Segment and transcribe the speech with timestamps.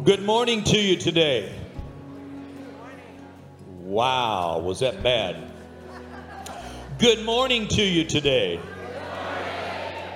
[0.00, 1.54] Well, good morning to you today.
[3.82, 5.52] Wow, was that bad?
[6.98, 8.58] Good morning to you today.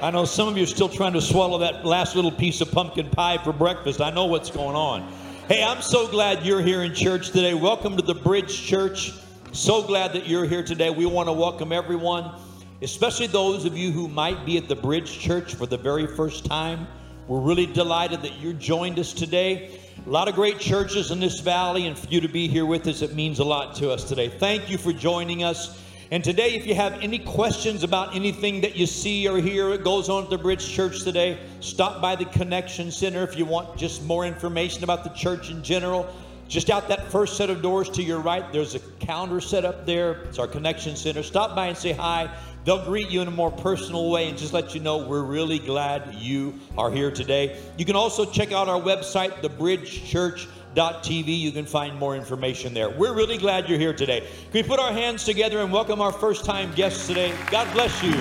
[0.00, 2.72] I know some of you are still trying to swallow that last little piece of
[2.72, 4.00] pumpkin pie for breakfast.
[4.00, 5.12] I know what's going on.
[5.48, 7.52] Hey, I'm so glad you're here in church today.
[7.52, 9.12] Welcome to the Bridge Church.
[9.52, 10.88] So glad that you're here today.
[10.88, 12.40] We want to welcome everyone,
[12.80, 16.46] especially those of you who might be at the Bridge Church for the very first
[16.46, 16.86] time.
[17.26, 19.80] We're really delighted that you joined us today.
[20.06, 22.86] A lot of great churches in this valley, and for you to be here with
[22.86, 24.28] us, it means a lot to us today.
[24.28, 25.80] Thank you for joining us.
[26.10, 29.82] And today, if you have any questions about anything that you see or hear that
[29.82, 33.78] goes on at the Bridge Church today, stop by the Connection Center if you want
[33.78, 36.06] just more information about the church in general.
[36.46, 39.86] Just out that first set of doors to your right, there's a counter set up
[39.86, 40.24] there.
[40.24, 41.22] It's our Connection Center.
[41.22, 42.28] Stop by and say hi.
[42.64, 45.58] They'll greet you in a more personal way and just let you know we're really
[45.58, 47.60] glad you are here today.
[47.76, 51.38] You can also check out our website, thebridgechurch.tv.
[51.38, 52.88] You can find more information there.
[52.88, 54.20] We're really glad you're here today.
[54.20, 57.34] Can we put our hands together and welcome our first time guests today?
[57.50, 58.14] God bless you.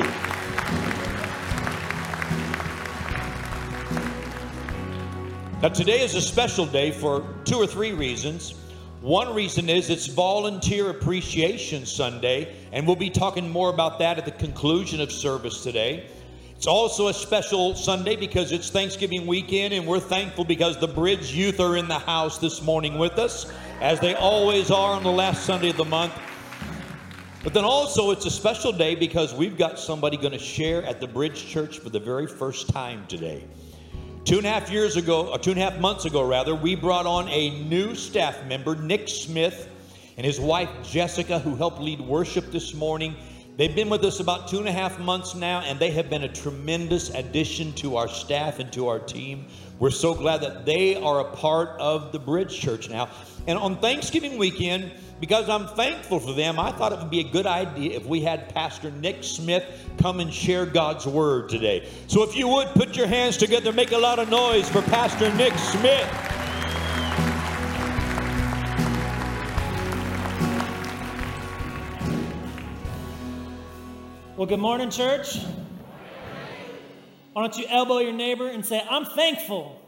[5.62, 8.56] Now, today is a special day for two or three reasons.
[9.04, 14.24] One reason is it's Volunteer Appreciation Sunday, and we'll be talking more about that at
[14.24, 16.08] the conclusion of service today.
[16.56, 21.36] It's also a special Sunday because it's Thanksgiving weekend, and we're thankful because the Bridge
[21.36, 23.52] youth are in the house this morning with us,
[23.82, 26.14] as they always are on the last Sunday of the month.
[27.44, 31.02] But then also, it's a special day because we've got somebody going to share at
[31.02, 33.44] the Bridge Church for the very first time today.
[34.26, 36.76] Two and a half years ago, or two and a half months ago, rather, we
[36.76, 39.68] brought on a new staff member, Nick Smith,
[40.16, 43.18] and his wife, Jessica, who helped lead worship this morning.
[43.58, 46.24] They've been with us about two and a half months now, and they have been
[46.24, 49.46] a tremendous addition to our staff and to our team.
[49.78, 53.10] We're so glad that they are a part of the Bridge Church now.
[53.46, 57.24] And on Thanksgiving weekend, because I'm thankful for them, I thought it would be a
[57.24, 59.64] good idea if we had Pastor Nick Smith
[59.98, 61.88] come and share God's word today.
[62.08, 65.34] So if you would put your hands together, make a lot of noise for Pastor
[65.36, 66.10] Nick Smith.
[74.36, 75.38] Well, good morning, church.
[77.32, 79.80] Why don't you elbow your neighbor and say, I'm thankful.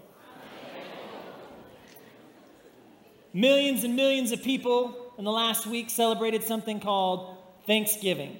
[3.33, 8.37] Millions and millions of people in the last week celebrated something called Thanksgiving.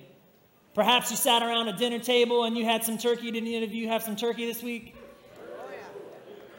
[0.73, 3.31] Perhaps you sat around a dinner table and you had some turkey.
[3.31, 4.95] Did any of you have some turkey this week?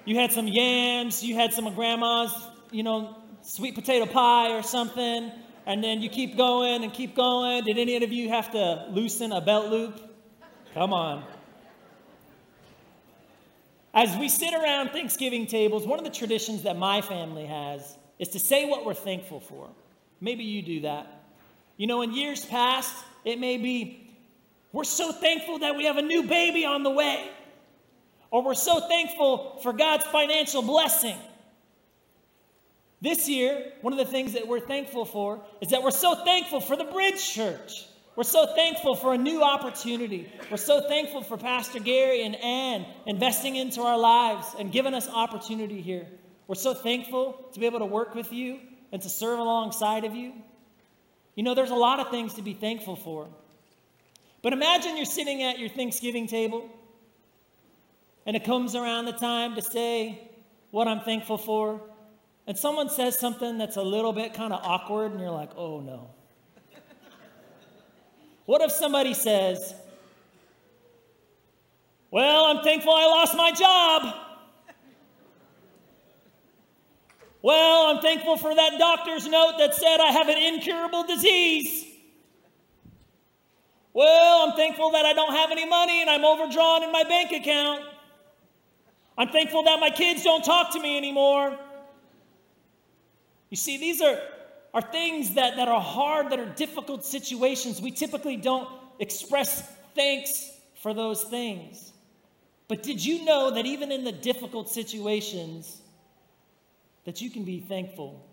[0.06, 2.32] You had some yams, you had some grandma's,
[2.70, 5.32] you know, sweet potato pie or something,
[5.66, 7.64] and then you keep going and keep going.
[7.64, 10.00] Did any of you have to loosen a belt loop?
[10.74, 11.24] Come on.
[13.92, 18.28] As we sit around Thanksgiving tables, one of the traditions that my family has is
[18.28, 19.70] to say what we're thankful for.
[20.20, 21.24] Maybe you do that.
[21.76, 22.94] You know, in years past,
[23.24, 24.14] it may be,
[24.72, 27.28] we're so thankful that we have a new baby on the way.
[28.30, 31.16] Or we're so thankful for God's financial blessing.
[33.00, 36.60] This year, one of the things that we're thankful for is that we're so thankful
[36.60, 37.86] for the Bridge Church.
[38.16, 40.32] We're so thankful for a new opportunity.
[40.50, 45.06] We're so thankful for Pastor Gary and Ann investing into our lives and giving us
[45.08, 46.06] opportunity here.
[46.48, 48.58] We're so thankful to be able to work with you
[48.92, 50.32] and to serve alongside of you.
[51.34, 53.28] You know, there's a lot of things to be thankful for.
[54.42, 56.70] But imagine you're sitting at your Thanksgiving table
[58.26, 60.20] and it comes around the time to say
[60.72, 61.80] what I'm thankful for,
[62.46, 65.80] and someone says something that's a little bit kind of awkward, and you're like, oh
[65.80, 66.10] no.
[68.46, 69.74] what if somebody says,
[72.10, 74.25] well, I'm thankful I lost my job.
[77.46, 81.86] Well, I'm thankful for that doctor's note that said I have an incurable disease.
[83.92, 87.30] Well, I'm thankful that I don't have any money and I'm overdrawn in my bank
[87.30, 87.84] account.
[89.16, 91.56] I'm thankful that my kids don't talk to me anymore.
[93.50, 94.18] You see, these are,
[94.74, 97.80] are things that, that are hard, that are difficult situations.
[97.80, 99.62] We typically don't express
[99.94, 100.50] thanks
[100.82, 101.92] for those things.
[102.66, 105.80] But did you know that even in the difficult situations,
[107.06, 108.28] that you can be thankful,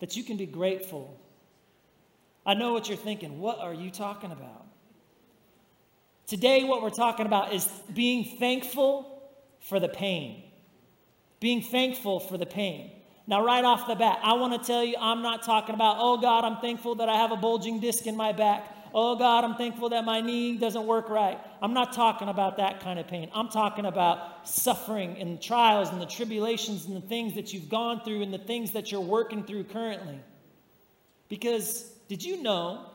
[0.00, 1.18] that you can be grateful.
[2.44, 3.40] I know what you're thinking.
[3.40, 4.66] What are you talking about?
[6.26, 9.22] Today, what we're talking about is being thankful
[9.60, 10.42] for the pain.
[11.40, 12.90] Being thankful for the pain.
[13.26, 16.18] Now, right off the bat, I want to tell you, I'm not talking about, oh
[16.18, 18.74] God, I'm thankful that I have a bulging disc in my back.
[18.94, 21.38] Oh God, I'm thankful that my knee doesn't work right.
[21.62, 23.30] I'm not talking about that kind of pain.
[23.34, 28.02] I'm talking about suffering and trials and the tribulations and the things that you've gone
[28.04, 30.18] through and the things that you're working through currently.
[31.28, 32.90] Because did you know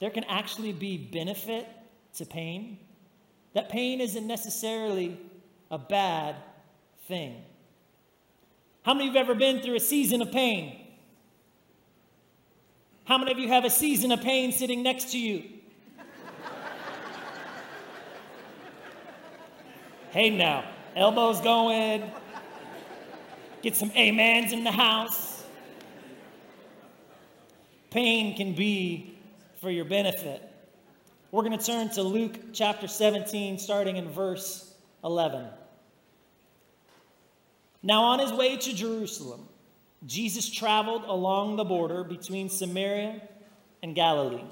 [0.00, 1.66] there can actually be benefit
[2.16, 2.78] to pain?
[3.54, 5.18] That pain isn't necessarily
[5.70, 6.36] a bad
[7.06, 7.42] thing.
[8.82, 10.87] How many of you have ever been through a season of pain?
[13.08, 15.42] How many of you have a season of pain sitting next to you?
[20.10, 22.02] hey now, elbows going.
[23.62, 25.42] Get some amens in the house.
[27.90, 29.18] Pain can be
[29.58, 30.42] for your benefit.
[31.32, 35.46] We're going to turn to Luke chapter 17, starting in verse 11.
[37.82, 39.48] Now, on his way to Jerusalem,
[40.06, 43.20] Jesus traveled along the border between Samaria
[43.82, 44.44] and Galilee.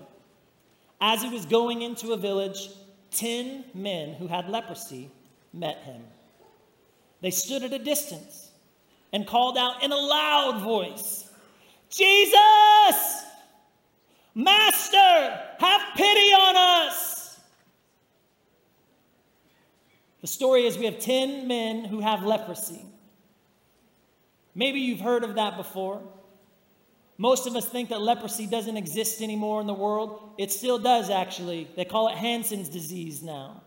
[1.00, 2.68] As he was going into a village,
[3.10, 5.10] ten men who had leprosy
[5.52, 6.02] met him.
[7.20, 8.50] They stood at a distance
[9.12, 11.30] and called out in a loud voice,
[11.88, 13.24] Jesus!
[14.34, 17.40] Master, have pity on us.
[20.20, 22.84] The story is we have 10 men who have leprosy.
[24.56, 26.02] Maybe you've heard of that before.
[27.18, 30.34] Most of us think that leprosy doesn't exist anymore in the world.
[30.38, 31.68] It still does, actually.
[31.76, 33.62] They call it Hansen's disease now.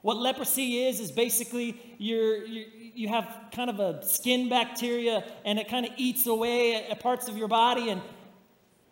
[0.00, 5.58] What leprosy is, is basically you're, you're, you have kind of a skin bacteria and
[5.58, 8.00] it kind of eats away at parts of your body and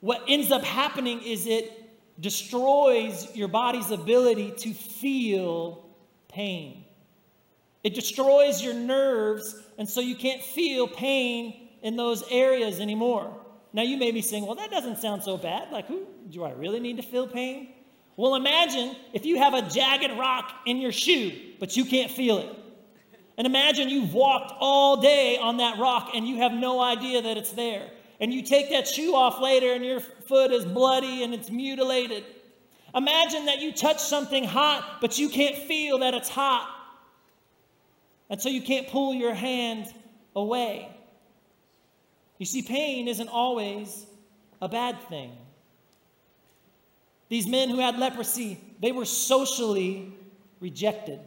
[0.01, 1.73] what ends up happening is it
[2.21, 5.87] destroys your body's ability to feel
[6.29, 6.86] pain.
[7.87, 13.41] It destroys your nerves, and so you can't feel pain in those areas anymore.
[13.73, 15.71] Now, you may be saying, well, that doesn't sound so bad.
[15.71, 17.69] Like, who, do I really need to feel pain?
[18.17, 21.31] Well, imagine if you have a jagged rock in your shoe,
[21.61, 22.49] but you can't feel it.
[23.39, 27.37] And imagine you've walked all day on that rock and you have no idea that
[27.37, 27.89] it's there
[28.19, 32.25] and you take that shoe off later and your foot is bloody and it's mutilated.
[32.97, 36.76] Imagine that you touch something hot, but you can't feel that it's hot.
[38.29, 39.93] And so you can't pull your hand
[40.35, 40.89] away.
[42.39, 44.07] You see, pain isn't always
[44.61, 45.33] a bad thing.
[47.29, 50.13] These men who had leprosy, they were socially
[50.61, 51.21] rejected.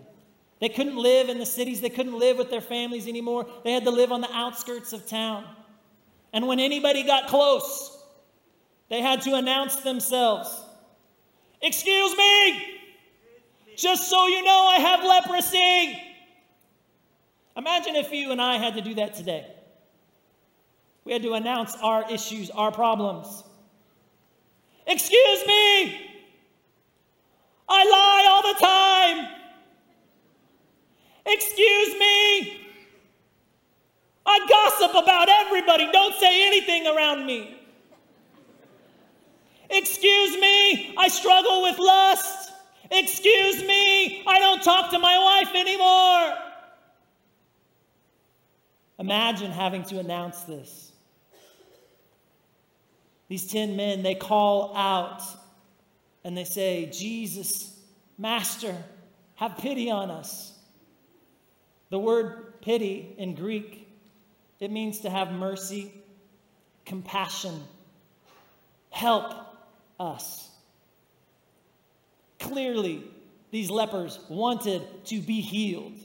[0.60, 3.48] They couldn't live in the cities, they couldn't live with their families anymore.
[3.64, 5.46] They had to live on the outskirts of town.
[6.34, 7.98] And when anybody got close,
[8.90, 10.66] they had to announce themselves
[11.62, 12.80] Excuse me,
[13.76, 16.09] just so you know, I have leprosy.
[17.60, 19.46] Imagine if you and I had to do that today.
[21.04, 23.44] We had to announce our issues, our problems.
[24.88, 26.08] Excuse me,
[27.68, 29.36] I lie all the time.
[31.26, 32.62] Excuse me,
[34.26, 35.92] I gossip about everybody.
[35.92, 37.60] Don't say anything around me.
[39.70, 42.54] Excuse me, I struggle with lust.
[42.90, 46.49] Excuse me, I don't talk to my wife anymore.
[49.00, 50.92] Imagine having to announce this.
[53.30, 55.22] These 10 men, they call out
[56.24, 57.80] and they say, Jesus,
[58.18, 58.76] Master,
[59.36, 60.54] have pity on us.
[61.90, 63.88] The word pity in Greek
[64.60, 65.92] it means to have mercy,
[66.86, 67.64] compassion,
[68.90, 69.34] help
[70.00, 70.50] us.
[72.40, 73.04] Clearly,
[73.52, 75.98] these lepers wanted to be healed.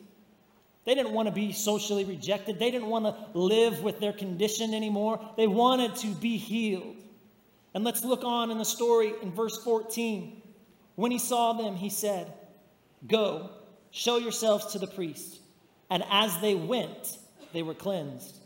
[0.84, 2.58] They didn't want to be socially rejected.
[2.58, 5.18] They didn't want to live with their condition anymore.
[5.36, 6.96] They wanted to be healed.
[7.72, 10.42] And let's look on in the story in verse 14.
[10.94, 12.32] When he saw them, he said,
[13.06, 13.50] Go,
[13.90, 15.40] show yourselves to the priest.
[15.90, 17.18] And as they went,
[17.52, 18.40] they were cleansed.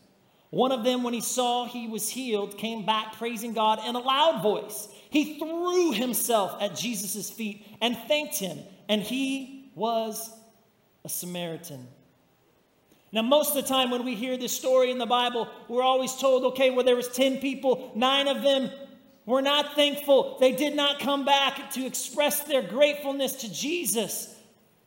[0.51, 3.99] One of them, when he saw he was healed, came back praising God in a
[3.99, 4.89] loud voice.
[5.11, 10.31] He threw himself at Jesus' feet and thanked him, and he was
[11.05, 11.87] a Samaritan.
[13.11, 16.15] Now, most of the time when we hear this story in the Bible, we're always
[16.15, 18.71] told, okay, well, there was 10 people, nine of them
[19.25, 20.37] were not thankful.
[20.41, 24.35] They did not come back to express their gratefulness to Jesus.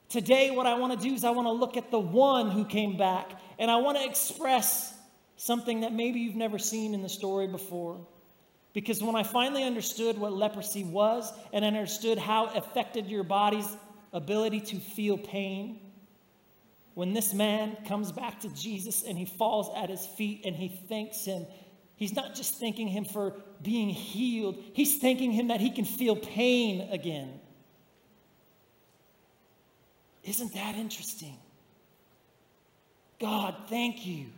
[0.10, 2.66] Today, what I want to do is I want to look at the one who
[2.66, 4.94] came back, and I want to express
[5.38, 8.00] something that maybe you've never seen in the story before.
[8.74, 13.68] Because when I finally understood what leprosy was and understood how it affected your body's
[14.14, 15.80] ability to feel pain,
[16.94, 20.68] when this man comes back to Jesus and he falls at his feet and he
[20.68, 21.46] thanks him,
[22.02, 26.16] He's not just thanking him for being healed, he's thanking him that he can feel
[26.16, 27.40] pain again.
[30.24, 31.38] Isn't that interesting?
[33.20, 34.30] God, thank you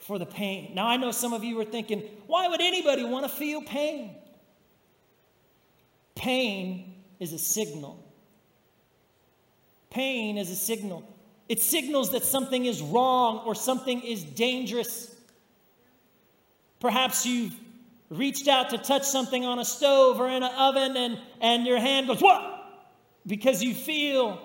[0.00, 0.74] for the pain.
[0.74, 4.14] Now, I know some of you are thinking, why would anybody want to feel pain?
[6.16, 8.04] Pain is a signal.
[9.88, 11.02] Pain is a signal.
[11.48, 15.14] It signals that something is wrong or something is dangerous.
[16.78, 17.54] Perhaps you've
[18.10, 21.78] reached out to touch something on a stove or in an oven and, and your
[21.78, 22.54] hand goes, What?
[23.26, 24.40] Because you feel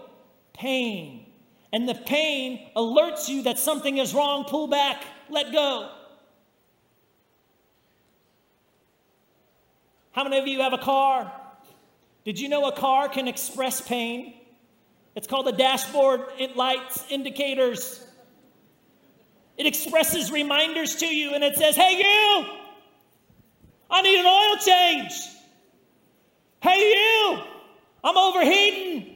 [0.54, 1.26] pain.
[1.72, 4.46] And the pain alerts you that something is wrong.
[4.46, 5.90] Pull back, let go.
[10.12, 11.32] How many of you have a car?
[12.24, 14.36] Did you know a car can express pain?
[15.16, 18.06] It's called the dashboard it lights indicators.
[19.58, 22.46] It expresses reminders to you and it says, Hey, you,
[23.90, 25.14] I need an oil change.
[26.62, 27.44] Hey, you,
[28.04, 29.10] I'm overheating.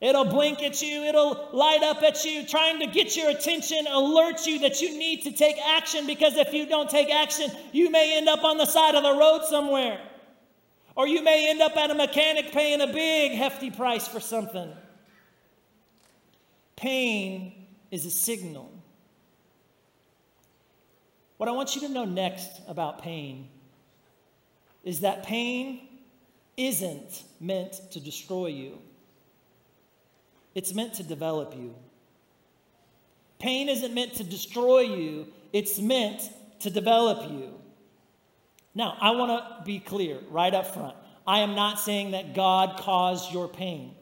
[0.00, 4.46] It'll blink at you, it'll light up at you, trying to get your attention, alert
[4.46, 8.16] you that you need to take action because if you don't take action, you may
[8.16, 10.00] end up on the side of the road somewhere.
[10.96, 14.72] Or you may end up at a mechanic paying a big, hefty price for something.
[16.76, 18.72] Pain is a signal.
[21.36, 23.48] What I want you to know next about pain
[24.84, 25.88] is that pain
[26.56, 28.78] isn't meant to destroy you,
[30.54, 31.74] it's meant to develop you.
[33.38, 36.30] Pain isn't meant to destroy you, it's meant
[36.60, 37.59] to develop you.
[38.74, 40.96] Now, I want to be clear right up front.
[41.26, 43.94] I am not saying that God caused your pain.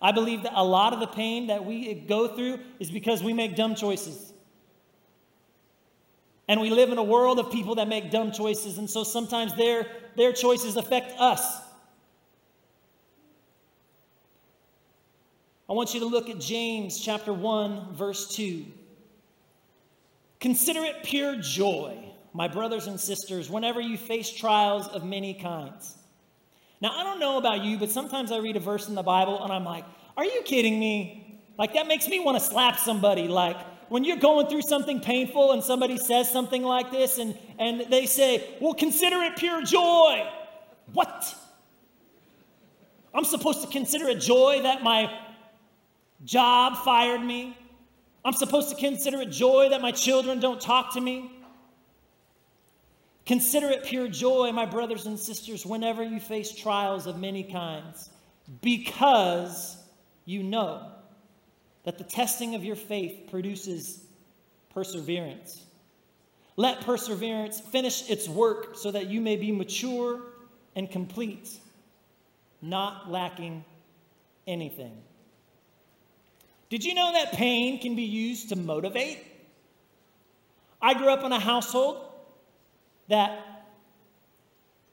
[0.00, 3.32] I believe that a lot of the pain that we go through is because we
[3.32, 4.32] make dumb choices.
[6.48, 9.54] And we live in a world of people that make dumb choices, and so sometimes
[9.56, 11.60] their, their choices affect us.
[15.70, 18.66] I want you to look at James chapter 1, verse 2.
[20.40, 25.96] Consider it pure joy, my brothers and sisters, whenever you face trials of many kinds.
[26.80, 29.42] Now, I don't know about you, but sometimes I read a verse in the Bible
[29.42, 29.84] and I'm like,
[30.16, 31.40] are you kidding me?
[31.58, 33.28] Like, that makes me want to slap somebody.
[33.28, 33.56] Like,
[33.88, 38.06] when you're going through something painful and somebody says something like this and, and they
[38.06, 40.26] say, well, consider it pure joy.
[40.92, 41.34] What?
[43.14, 45.12] I'm supposed to consider it joy that my
[46.24, 47.56] job fired me.
[48.24, 51.30] I'm supposed to consider it joy that my children don't talk to me.
[53.26, 58.10] Consider it pure joy, my brothers and sisters, whenever you face trials of many kinds,
[58.60, 59.76] because
[60.24, 60.90] you know
[61.84, 64.04] that the testing of your faith produces
[64.70, 65.64] perseverance.
[66.56, 70.20] Let perseverance finish its work so that you may be mature
[70.74, 71.48] and complete,
[72.60, 73.64] not lacking
[74.46, 74.96] anything.
[76.70, 79.18] Did you know that pain can be used to motivate?
[80.80, 82.11] I grew up in a household
[83.08, 83.66] that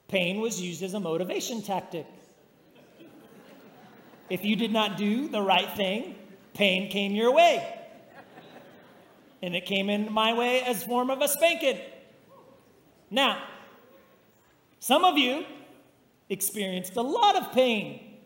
[0.08, 2.06] pain was used as a motivation tactic.
[4.28, 6.14] If you did not do the right thing,
[6.54, 7.76] pain came your way.
[9.42, 11.80] And it came in my way as form of a spanking.
[13.10, 13.42] Now,
[14.78, 15.44] some of you
[16.28, 18.18] experienced a lot of pain.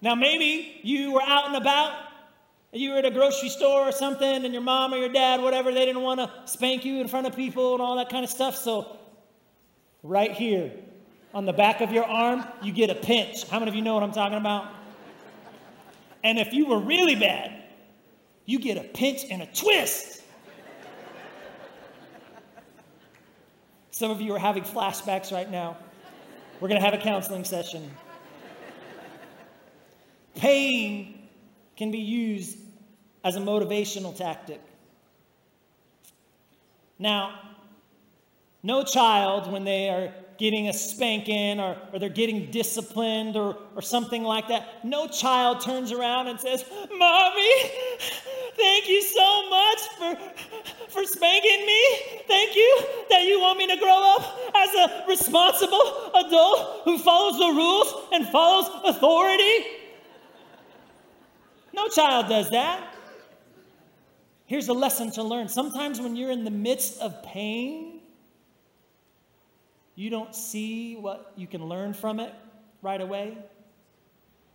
[0.00, 1.92] Now, maybe you were out and about,
[2.72, 5.72] you were at a grocery store or something, and your mom or your dad, whatever,
[5.72, 8.30] they didn't want to spank you in front of people and all that kind of
[8.30, 8.56] stuff.
[8.56, 8.98] So,
[10.02, 10.72] right here
[11.32, 13.48] on the back of your arm, you get a pinch.
[13.48, 14.68] How many of you know what I'm talking about?
[16.22, 17.62] And if you were really bad,
[18.44, 20.22] you get a pinch and a twist.
[23.90, 25.76] Some of you are having flashbacks right now.
[26.60, 27.90] We're going to have a counseling session.
[30.34, 31.17] Pain
[31.78, 32.58] can be used
[33.24, 34.60] as a motivational tactic.
[36.98, 37.38] Now,
[38.64, 43.82] no child, when they are getting a spanking or, or they're getting disciplined or, or
[43.82, 46.64] something like that, no child turns around and says,
[46.96, 47.52] Mommy,
[48.56, 50.18] thank you so much for,
[50.88, 51.82] for spanking me.
[52.26, 57.38] Thank you that you want me to grow up as a responsible adult who follows
[57.38, 59.77] the rules and follows authority.
[61.72, 62.94] No child does that.
[64.46, 65.48] Here's a lesson to learn.
[65.48, 68.00] Sometimes when you're in the midst of pain,
[69.94, 72.32] you don't see what you can learn from it
[72.82, 73.36] right away.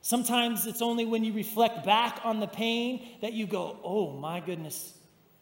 [0.02, 4.40] Sometimes it's only when you reflect back on the pain that you go, oh my
[4.40, 4.94] goodness,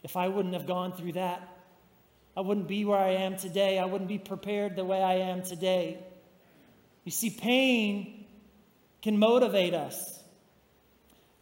[0.04, 1.48] if I wouldn't have gone through that.
[2.36, 3.80] I wouldn't be where I am today.
[3.80, 6.00] I wouldn't be prepared the way I am today.
[7.04, 8.26] You see, pain
[9.02, 10.21] can motivate us.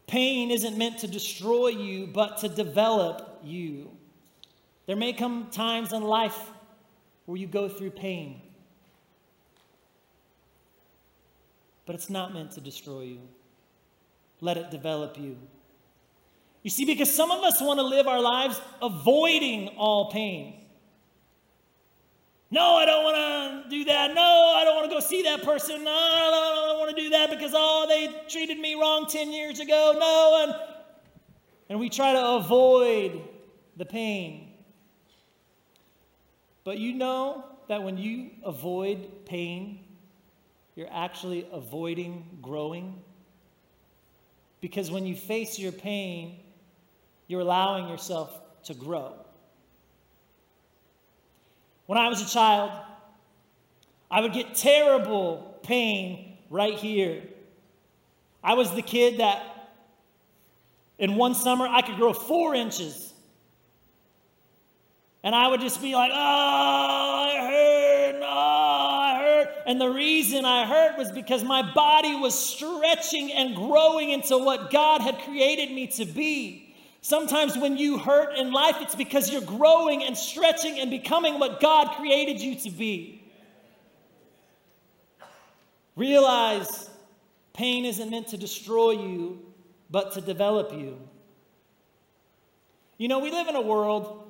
[0.09, 3.91] Pain isn't meant to destroy you, but to develop you.
[4.87, 6.49] There may come times in life
[7.27, 8.41] where you go through pain,
[11.85, 13.19] but it's not meant to destroy you.
[14.41, 15.37] Let it develop you.
[16.63, 20.58] You see, because some of us want to live our lives avoiding all pain.
[22.51, 23.15] No, I don't want
[23.63, 24.13] to do that.
[24.15, 25.83] No, I don't want to go see that person.
[25.83, 29.59] No, I don't want to do that because, oh, they treated me wrong 10 years
[29.59, 29.95] ago.
[29.99, 30.55] No, and,
[31.69, 33.21] and we try to avoid
[33.77, 34.53] the pain.
[36.63, 39.79] But you know that when you avoid pain,
[40.75, 42.99] you're actually avoiding growing.
[44.59, 46.39] Because when you face your pain,
[47.27, 48.31] you're allowing yourself
[48.63, 49.13] to grow.
[51.89, 52.69] When I was a child,
[54.11, 57.23] I would get terrible pain right here.
[58.43, 59.71] I was the kid that
[60.99, 63.11] in one summer I could grow four inches.
[65.23, 69.47] And I would just be like, oh, I hurt, oh, I hurt.
[69.65, 74.69] And the reason I hurt was because my body was stretching and growing into what
[74.69, 76.68] God had created me to be.
[77.01, 81.59] Sometimes when you hurt in life, it's because you're growing and stretching and becoming what
[81.61, 83.23] God created you to be.
[85.95, 86.89] Realize
[87.53, 89.39] pain isn't meant to destroy you,
[89.89, 90.97] but to develop you.
[92.97, 94.29] You know, we live in a world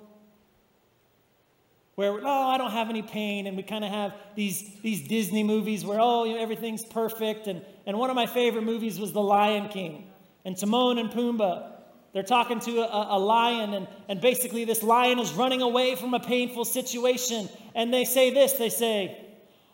[1.95, 5.43] where, oh, I don't have any pain, and we kind of have these, these Disney
[5.43, 7.47] movies where, oh, you know, everything's perfect.
[7.47, 10.07] And, and one of my favorite movies was The Lion King
[10.45, 11.78] and Timon and Pumbaa.
[12.13, 16.15] They're talking to a, a, lion, and, and basically, this lion is running away from
[16.15, 17.47] a painful situation.
[17.75, 19.27] And they say this they say,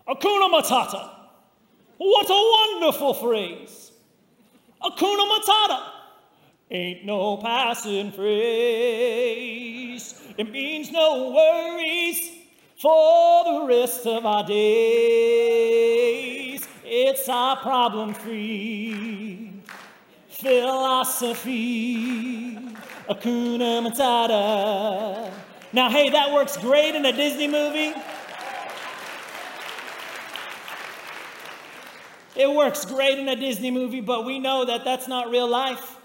[0.08, 1.12] Hakuna Matata.
[1.98, 3.94] What a wonderful phrase.
[4.84, 5.84] Hakuna Matata
[6.70, 9.54] ain't no passing phrase.
[10.38, 12.32] It means no worries
[12.82, 15.56] for the rest of our days.
[16.84, 19.55] It's our problem free
[20.38, 21.96] philosophy.
[23.10, 25.32] Hakuna Matata.
[25.74, 27.94] Now, hey, that works great in a Disney movie.
[32.36, 35.96] It works great in a Disney movie, but we know that that's not real life.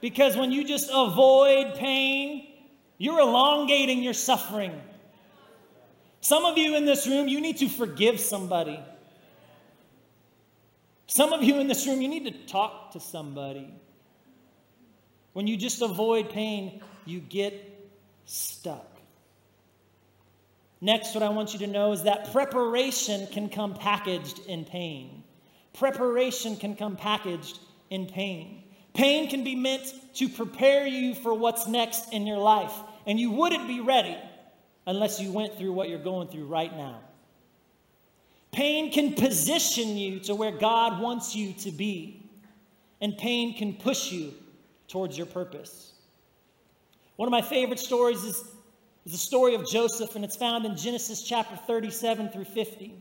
[0.00, 2.48] Because when you just avoid pain,
[2.98, 4.72] you're elongating your suffering.
[6.20, 8.80] Some of you in this room, you need to forgive somebody.
[11.08, 13.74] Some of you in this room, you need to talk to somebody.
[15.32, 17.90] When you just avoid pain, you get
[18.26, 18.86] stuck.
[20.80, 25.24] Next, what I want you to know is that preparation can come packaged in pain.
[25.72, 27.58] Preparation can come packaged
[27.90, 28.62] in pain.
[28.92, 32.72] Pain can be meant to prepare you for what's next in your life,
[33.06, 34.16] and you wouldn't be ready
[34.86, 37.00] unless you went through what you're going through right now.
[38.52, 42.30] Pain can position you to where God wants you to be,
[43.00, 44.32] and pain can push you
[44.88, 45.92] towards your purpose.
[47.16, 48.36] One of my favorite stories is,
[49.04, 52.94] is the story of Joseph, and it's found in Genesis chapter 37 through 50.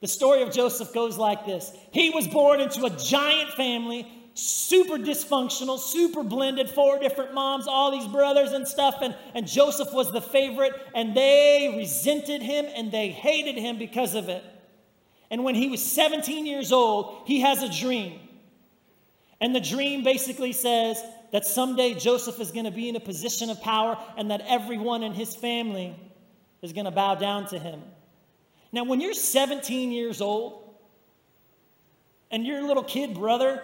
[0.00, 4.96] The story of Joseph goes like this He was born into a giant family, super
[4.96, 8.96] dysfunctional, super blended, four different moms, all these brothers and stuff.
[9.00, 14.14] And, and Joseph was the favorite, and they resented him and they hated him because
[14.14, 14.44] of it.
[15.32, 18.20] And when he was 17 years old, he has a dream.
[19.40, 23.48] And the dream basically says that someday Joseph is going to be in a position
[23.48, 25.96] of power and that everyone in his family
[26.60, 27.82] is going to bow down to him.
[28.72, 30.62] Now, when you're 17 years old
[32.30, 33.62] and your little kid brother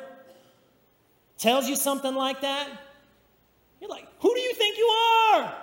[1.37, 2.67] tells you something like that,
[3.79, 5.55] you're like, who do you think you are?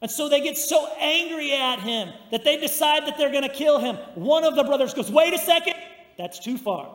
[0.00, 3.48] And so they get so angry at him that they decide that they're going to
[3.48, 3.96] kill him.
[4.14, 5.74] One of the brothers goes, Wait a second,
[6.16, 6.94] that's too far.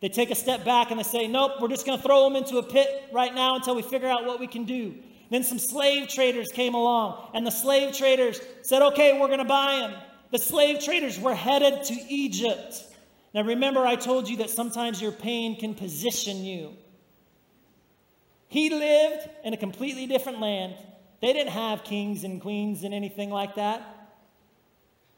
[0.00, 2.36] They take a step back and they say, Nope, we're just going to throw him
[2.36, 4.94] into a pit right now until we figure out what we can do.
[5.30, 9.44] Then some slave traders came along, and the slave traders said, Okay, we're going to
[9.44, 9.92] buy him.
[10.32, 12.84] The slave traders were headed to Egypt.
[13.34, 16.76] Now, remember, I told you that sometimes your pain can position you.
[18.48, 20.74] He lived in a completely different land
[21.20, 23.82] they didn't have kings and queens and anything like that.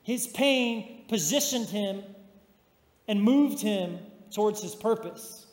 [0.02, 2.02] His pain positioned him
[3.06, 3.98] and moved him
[4.32, 5.46] towards his purpose.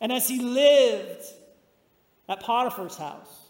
[0.00, 1.24] And as he lived
[2.28, 3.46] at Potiphar's house,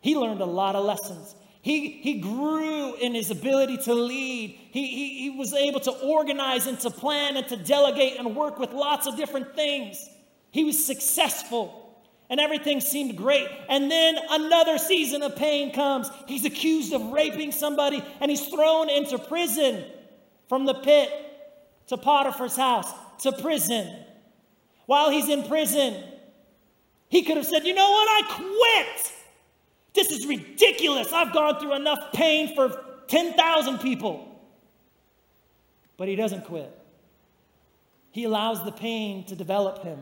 [0.00, 1.34] He learned a lot of lessons.
[1.60, 4.50] He, he grew in his ability to lead.
[4.70, 8.58] He, he, he was able to organize and to plan and to delegate and work
[8.58, 10.08] with lots of different things.
[10.50, 11.87] He was successful
[12.30, 13.48] and everything seemed great.
[13.68, 16.10] And then another season of pain comes.
[16.26, 19.84] He's accused of raping somebody and he's thrown into prison
[20.48, 21.10] from the pit
[21.88, 24.04] to Potiphar's house to prison.
[24.86, 26.02] While he's in prison,
[27.08, 28.08] he could have said, You know what?
[28.10, 29.12] I quit.
[29.94, 31.12] This is ridiculous.
[31.12, 34.24] I've gone through enough pain for 10,000 people.
[35.96, 36.72] But he doesn't quit.
[38.12, 39.98] He allows the pain to develop him.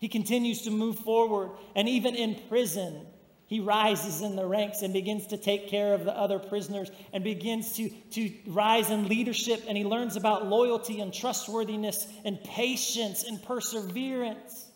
[0.00, 3.06] He continues to move forward, and even in prison,
[3.46, 7.22] he rises in the ranks and begins to take care of the other prisoners and
[7.22, 9.64] begins to, to rise in leadership.
[9.68, 14.68] And he learns about loyalty and trustworthiness and patience and perseverance.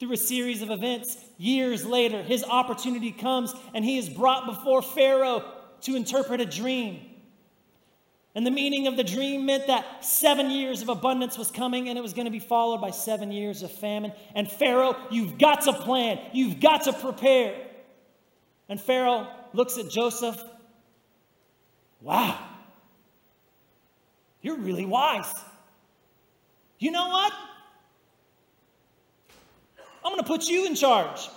[0.00, 4.82] Through a series of events, years later, his opportunity comes and he is brought before
[4.82, 5.44] Pharaoh
[5.82, 7.00] to interpret a dream.
[8.34, 11.96] And the meaning of the dream meant that seven years of abundance was coming and
[11.96, 14.12] it was going to be followed by seven years of famine.
[14.34, 17.54] And Pharaoh, you've got to plan, you've got to prepare.
[18.68, 20.42] And Pharaoh looks at Joseph.
[22.00, 22.38] Wow,
[24.42, 25.32] you're really wise.
[26.78, 27.32] You know what?
[30.04, 31.28] I'm going to put you in charge.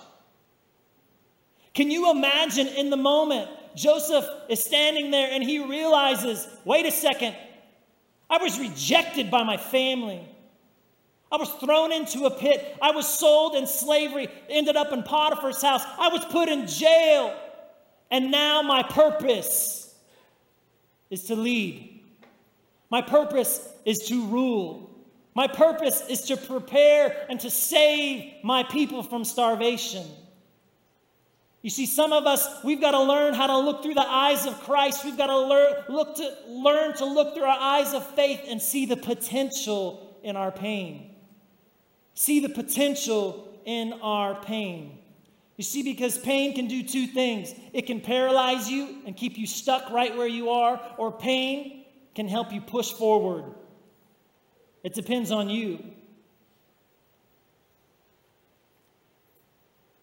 [1.72, 6.90] Can you imagine in the moment Joseph is standing there and he realizes wait a
[6.90, 7.34] second,
[8.30, 10.20] I was rejected by my family.
[11.30, 12.76] I was thrown into a pit.
[12.80, 15.82] I was sold in slavery, ended up in Potiphar's house.
[15.98, 17.38] I was put in jail.
[18.10, 19.94] And now my purpose
[21.10, 22.00] is to lead.
[22.90, 24.90] My purpose is to rule.
[25.34, 30.06] My purpose is to prepare and to save my people from starvation.
[31.62, 34.46] You see, some of us, we've got to learn how to look through the eyes
[34.46, 35.04] of Christ.
[35.04, 38.62] We've got to learn, look to, learn to look through our eyes of faith and
[38.62, 41.16] see the potential in our pain.
[42.14, 44.98] See the potential in our pain.
[45.56, 49.46] You see, because pain can do two things it can paralyze you and keep you
[49.46, 53.44] stuck right where you are, or pain can help you push forward.
[54.84, 55.84] It depends on you.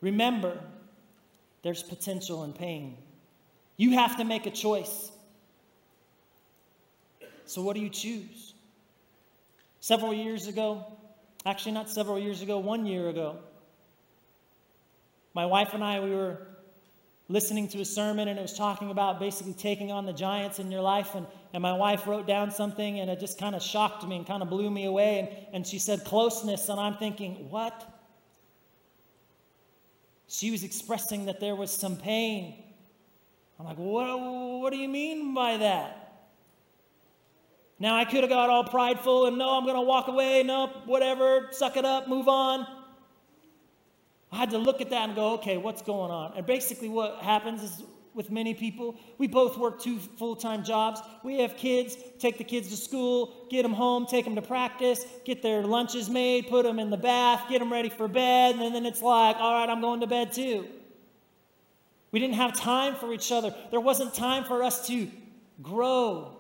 [0.01, 0.59] Remember,
[1.65, 2.95] there's potential in pain.
[3.75, 5.11] You have to make a choice.
[7.45, 8.53] So, what do you choose?
[9.79, 10.85] Several years ago,
[11.43, 13.39] actually, not several years ago, one year ago,
[15.33, 16.37] my wife and I, we were
[17.29, 20.69] listening to a sermon and it was talking about basically taking on the giants in
[20.69, 21.15] your life.
[21.15, 24.27] And, and my wife wrote down something and it just kind of shocked me and
[24.27, 25.17] kind of blew me away.
[25.17, 26.69] And, and she said, closeness.
[26.69, 27.94] And I'm thinking, what?
[30.27, 32.63] She was expressing that there was some pain.
[33.59, 36.01] I'm like, what, what do you mean by that?
[37.79, 40.43] Now, I could have got all prideful and no, I'm going to walk away.
[40.43, 42.65] Nope, whatever, suck it up, move on.
[44.31, 46.33] I had to look at that and go, okay, what's going on?
[46.35, 47.83] And basically, what happens is
[48.15, 48.97] with many people.
[49.17, 51.01] We both work two full time jobs.
[51.23, 55.05] We have kids, take the kids to school, get them home, take them to practice,
[55.25, 58.73] get their lunches made, put them in the bath, get them ready for bed, and
[58.73, 60.65] then it's like, all right, I'm going to bed too.
[62.11, 63.53] We didn't have time for each other.
[63.71, 65.11] There wasn't time for us to
[65.61, 66.37] grow.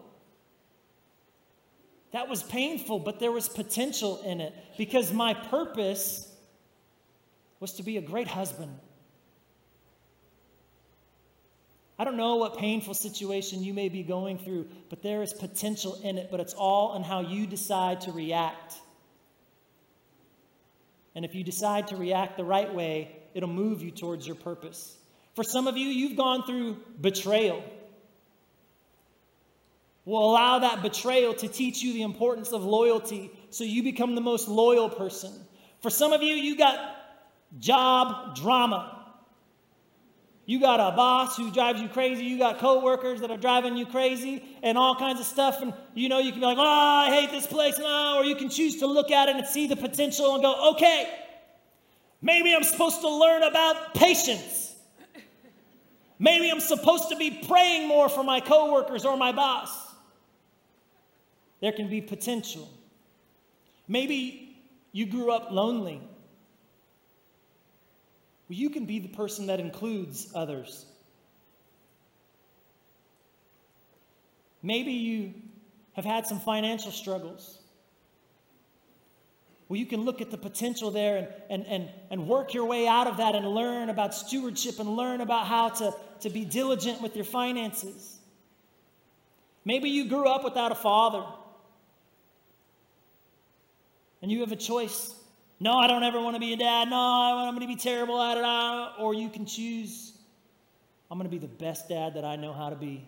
[2.13, 6.31] That was painful, but there was potential in it because my purpose
[7.59, 8.79] was to be a great husband
[11.97, 15.99] I don't know what painful situation you may be going through, but there is potential
[16.03, 18.75] in it, but it's all on how you decide to react.
[21.15, 24.97] And if you decide to react the right way, it'll move you towards your purpose.
[25.35, 27.63] For some of you, you've gone through betrayal.
[30.03, 34.21] We'll allow that betrayal to teach you the importance of loyalty so you become the
[34.21, 35.33] most loyal person.
[35.81, 36.97] For some of you, you got
[37.59, 38.94] job drama.
[40.45, 42.23] You got a boss who drives you crazy.
[42.23, 45.61] You got coworkers that are driving you crazy and all kinds of stuff.
[45.61, 47.79] And you know, you can be like, oh, I hate this place.
[47.79, 50.71] No, or you can choose to look at it and see the potential and go,
[50.73, 51.09] okay,
[52.21, 54.75] maybe I'm supposed to learn about patience.
[56.19, 59.69] Maybe I'm supposed to be praying more for my coworkers or my boss.
[61.59, 62.69] There can be potential.
[63.87, 64.57] Maybe
[64.91, 66.01] you grew up lonely
[68.47, 70.85] well, you can be the person that includes others.
[74.61, 75.33] Maybe you
[75.93, 77.59] have had some financial struggles.
[79.67, 82.87] Well, you can look at the potential there and, and, and, and work your way
[82.87, 87.01] out of that and learn about stewardship and learn about how to, to be diligent
[87.01, 88.19] with your finances.
[89.63, 91.25] Maybe you grew up without a father
[94.21, 95.15] and you have a choice.
[95.59, 96.89] No, I don't ever want to be a dad.
[96.89, 99.01] No, I'm going to be terrible at it.
[99.01, 100.13] Or you can choose,
[101.09, 103.07] I'm going to be the best dad that I know how to be.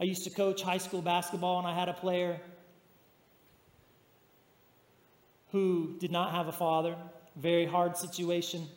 [0.00, 2.38] I used to coach high school basketball, and I had a player
[5.52, 6.96] who did not have a father.
[7.36, 8.68] Very hard situation.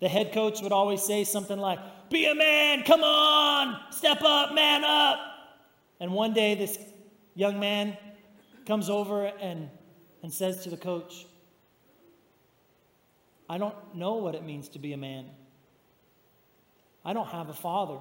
[0.00, 1.78] The head coach would always say something like,
[2.10, 5.18] Be a man, come on, step up, man up.
[6.00, 6.78] And one day, this
[7.34, 7.96] young man
[8.66, 9.70] comes over and,
[10.22, 11.26] and says to the coach,
[13.48, 15.26] I don't know what it means to be a man.
[17.04, 17.98] I don't have a father.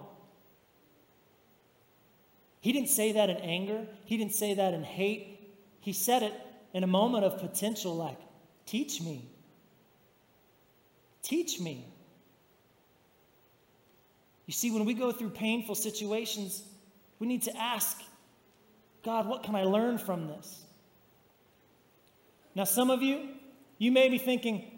[2.62, 5.40] He didn't say that in anger, he didn't say that in hate.
[5.80, 6.34] He said it
[6.74, 8.20] in a moment of potential, like,
[8.66, 9.28] teach me.
[11.24, 11.86] Teach me.
[14.46, 16.64] You see, when we go through painful situations,
[17.20, 18.02] we need to ask
[19.04, 20.64] God, what can I learn from this?
[22.56, 23.30] Now, some of you,
[23.78, 24.70] you may be thinking,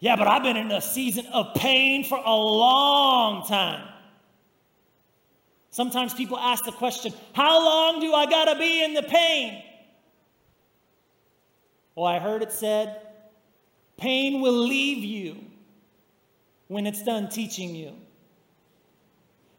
[0.00, 3.88] yeah, but I've been in a season of pain for a long time.
[5.70, 9.62] Sometimes people ask the question, how long do I got to be in the pain?
[11.94, 13.00] Well, I heard it said,
[13.96, 15.44] pain will leave you
[16.68, 17.92] when it's done teaching you.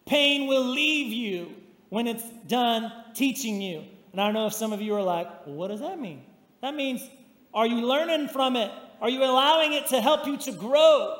[0.06, 1.54] Pain will leave you
[1.90, 3.84] when it's done teaching you.
[4.12, 6.24] And I don't know if some of you are like, well, what does that mean?
[6.62, 7.08] That means,
[7.54, 8.72] are you learning from it?
[9.02, 11.16] Are you allowing it to help you to grow?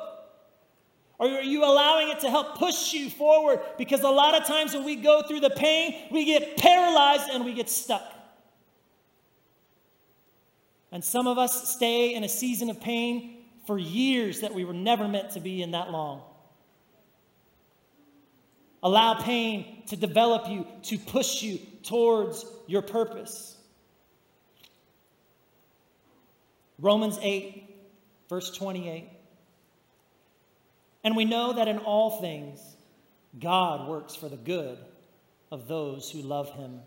[1.18, 3.60] Or are you allowing it to help push you forward?
[3.76, 7.44] Because a lot of times when we go through the pain, we get paralyzed and
[7.44, 8.02] we get stuck.
[10.92, 14.72] And some of us stay in a season of pain for years that we were
[14.72, 16.22] never meant to be in that long.
[18.82, 23.56] Allow pain to develop you, to push you towards your purpose.
[26.80, 27.68] Romans 8,
[28.28, 29.08] verse 28.
[31.04, 32.60] And we know that in all things,
[33.38, 34.78] God works for the good
[35.50, 36.80] of those who love him,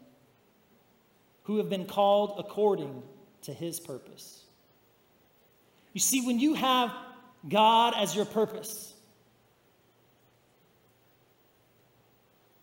[1.44, 3.04] who have been called according
[3.44, 4.44] to his purpose.
[5.94, 6.92] You see, when you have
[7.48, 8.94] God as your purpose,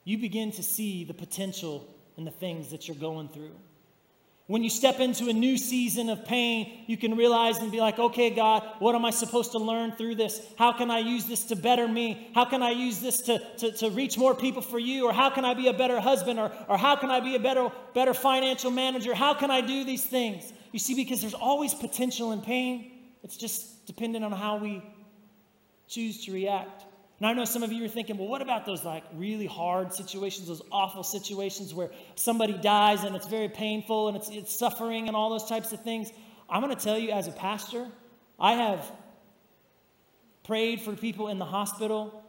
[0.05, 3.55] you begin to see the potential in the things that you're going through.
[4.51, 8.01] When you step into a new season of pain, you can realize and be like,
[8.01, 10.45] okay, God, what am I supposed to learn through this?
[10.59, 12.33] How can I use this to better me?
[12.35, 15.07] How can I use this to, to, to reach more people for you?
[15.07, 16.41] Or how can I be a better husband?
[16.41, 19.15] Or, or how can I be a better, better financial manager?
[19.15, 20.53] How can I do these things?
[20.73, 22.91] You see, because there's always potential in pain.
[23.23, 24.83] It's just dependent on how we
[25.87, 26.87] choose to react.
[27.21, 29.93] And I know some of you are thinking, well, what about those like really hard
[29.93, 35.07] situations, those awful situations where somebody dies and it's very painful and it's, it's suffering
[35.07, 36.11] and all those types of things?
[36.49, 37.87] I'm going to tell you, as a pastor,
[38.39, 38.91] I have
[40.45, 42.25] prayed for people in the hospital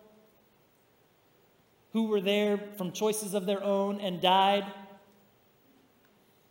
[1.93, 4.65] who were there from choices of their own and died.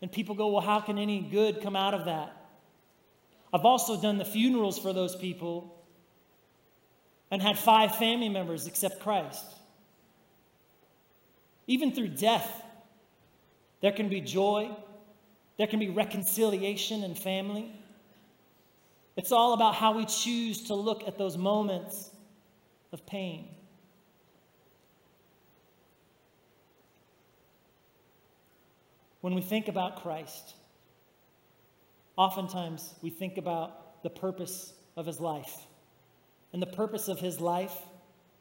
[0.01, 2.35] And people go, well, how can any good come out of that?
[3.53, 5.80] I've also done the funerals for those people
[7.31, 9.45] and had five family members except Christ.
[11.67, 12.63] Even through death,
[13.81, 14.71] there can be joy,
[15.57, 17.71] there can be reconciliation in family.
[19.17, 22.11] It's all about how we choose to look at those moments
[22.93, 23.49] of pain.
[29.21, 30.55] When we think about Christ,
[32.17, 35.67] oftentimes we think about the purpose of his life.
[36.53, 37.77] And the purpose of his life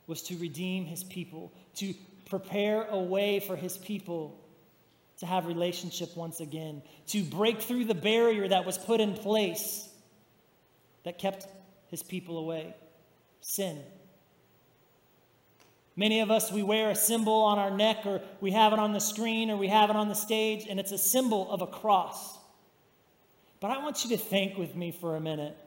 [0.07, 1.93] was to redeem his people, to
[2.25, 4.39] prepare a way for his people
[5.19, 9.89] to have relationship once again, to break through the barrier that was put in place
[11.03, 11.45] that kept
[11.87, 12.73] his people away
[13.41, 13.79] sin.
[15.95, 18.93] Many of us, we wear a symbol on our neck, or we have it on
[18.93, 21.67] the screen, or we have it on the stage, and it's a symbol of a
[21.67, 22.37] cross.
[23.59, 25.57] But I want you to think with me for a minute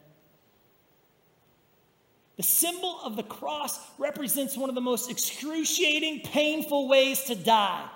[2.42, 7.88] the symbol of the cross represents one of the most excruciating, painful ways to die.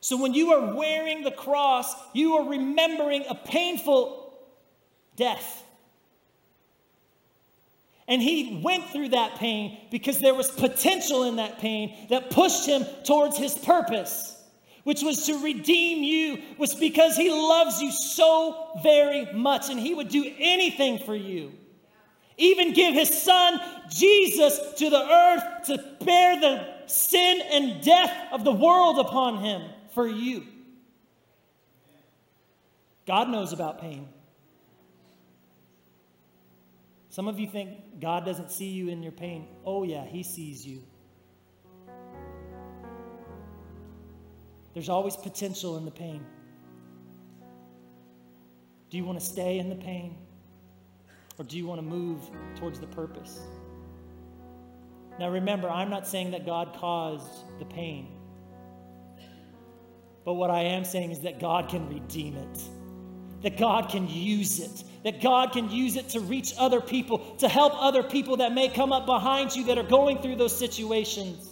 [0.00, 4.34] So when you are wearing the cross, you are remembering a painful
[5.14, 5.62] death.
[8.08, 12.66] And he went through that pain because there was potential in that pain that pushed
[12.66, 14.36] him towards his purpose.
[14.84, 19.94] which was to redeem you, was because he loves you so very much and he
[19.94, 21.52] would do anything for you.
[22.36, 28.44] Even give his son Jesus to the earth to bear the sin and death of
[28.44, 29.62] the world upon him
[29.94, 30.44] for you.
[33.06, 34.08] God knows about pain.
[37.12, 39.46] Some of you think God doesn't see you in your pain.
[39.66, 40.82] Oh, yeah, He sees you.
[44.72, 46.24] There's always potential in the pain.
[48.88, 50.16] Do you want to stay in the pain?
[51.42, 52.20] Or do you want to move
[52.54, 53.40] towards the purpose?
[55.18, 58.06] Now remember, I'm not saying that God caused the pain.
[60.24, 62.60] But what I am saying is that God can redeem it,
[63.42, 67.48] that God can use it, that God can use it to reach other people, to
[67.48, 71.51] help other people that may come up behind you that are going through those situations.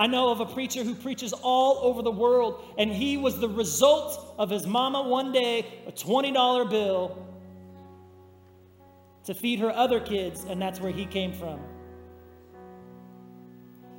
[0.00, 3.50] I know of a preacher who preaches all over the world, and he was the
[3.50, 7.26] result of his mama one day, a $20 bill
[9.24, 11.60] to feed her other kids, and that's where he came from.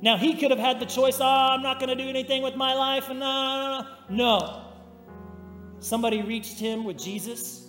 [0.00, 2.56] Now, he could have had the choice, oh, I'm not going to do anything with
[2.56, 4.38] my life, and no, no, no.
[4.40, 4.64] No.
[5.78, 7.61] Somebody reached him with Jesus,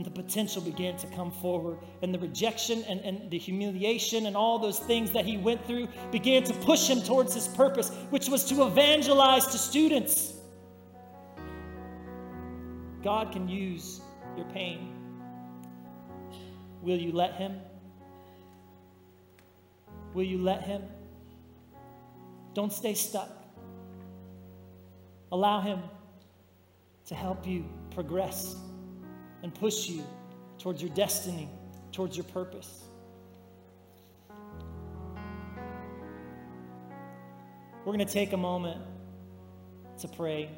[0.00, 1.78] and the potential began to come forward.
[2.00, 5.88] And the rejection and, and the humiliation and all those things that he went through
[6.10, 10.32] began to push him towards his purpose, which was to evangelize to students.
[13.02, 14.00] God can use
[14.38, 14.94] your pain.
[16.80, 17.60] Will you let him?
[20.14, 20.82] Will you let him?
[22.54, 23.28] Don't stay stuck.
[25.30, 25.82] Allow him
[27.04, 28.56] to help you progress
[29.42, 30.04] and push you
[30.58, 31.48] towards your destiny,
[31.92, 32.84] towards your purpose.
[37.80, 38.80] We're going to take a moment
[40.00, 40.50] to pray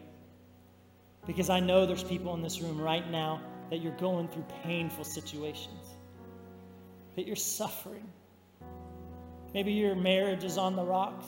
[1.26, 3.40] because I know there's people in this room right now
[3.70, 5.86] that you're going through painful situations,
[7.16, 8.08] that you're suffering.
[9.54, 11.26] Maybe your marriage is on the rocks.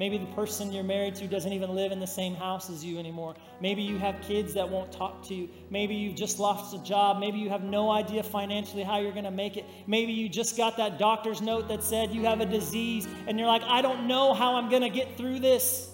[0.00, 2.98] Maybe the person you're married to doesn't even live in the same house as you
[2.98, 3.34] anymore.
[3.60, 5.50] Maybe you have kids that won't talk to you.
[5.68, 7.18] Maybe you've just lost a job.
[7.18, 9.66] Maybe you have no idea financially how you're going to make it.
[9.86, 13.46] Maybe you just got that doctor's note that said you have a disease and you're
[13.46, 15.90] like, I don't know how I'm going to get through this.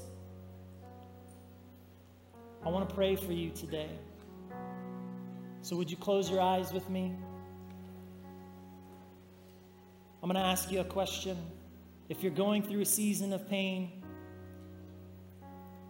[2.65, 3.91] I want to pray for you today.
[5.63, 7.13] So, would you close your eyes with me?
[10.23, 11.37] I'm going to ask you a question.
[12.09, 13.96] If you're going through a season of pain,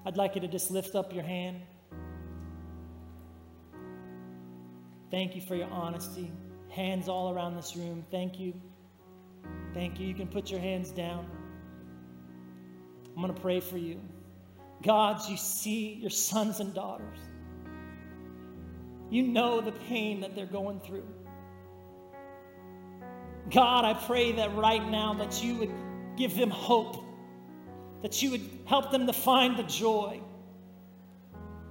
[0.06, 1.60] I'd like you to just lift up your hand.
[5.10, 6.30] Thank you for your honesty.
[6.70, 8.06] Hands all around this room.
[8.10, 8.54] Thank you.
[9.74, 10.06] Thank you.
[10.06, 11.26] You can put your hands down.
[13.16, 14.00] I'm going to pray for you.
[14.82, 17.18] God, you see your sons and daughters.
[19.10, 21.06] You know the pain that they're going through.
[23.50, 25.72] God, I pray that right now that you would
[26.16, 27.02] give them hope,
[28.06, 30.20] that you would help them to find the joy,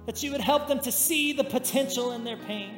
[0.04, 2.76] that you would help them to see the potential in their pain.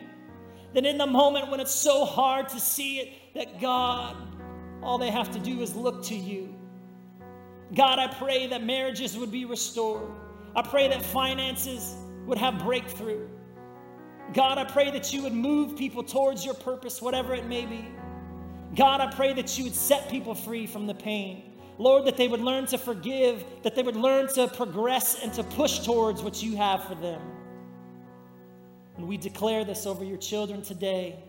[0.74, 4.16] That in the moment when it's so hard to see it, that God,
[4.80, 6.54] all they have to do is look to you.
[7.74, 10.08] God, I pray that marriages would be restored.
[10.54, 13.26] I pray that finances would have breakthrough.
[14.34, 17.88] God, I pray that you would move people towards your purpose, whatever it may be.
[18.76, 21.47] God, I pray that you would set people free from the pain.
[21.78, 25.44] Lord, that they would learn to forgive, that they would learn to progress and to
[25.44, 27.20] push towards what you have for them.
[28.96, 31.22] And we declare this over your children today.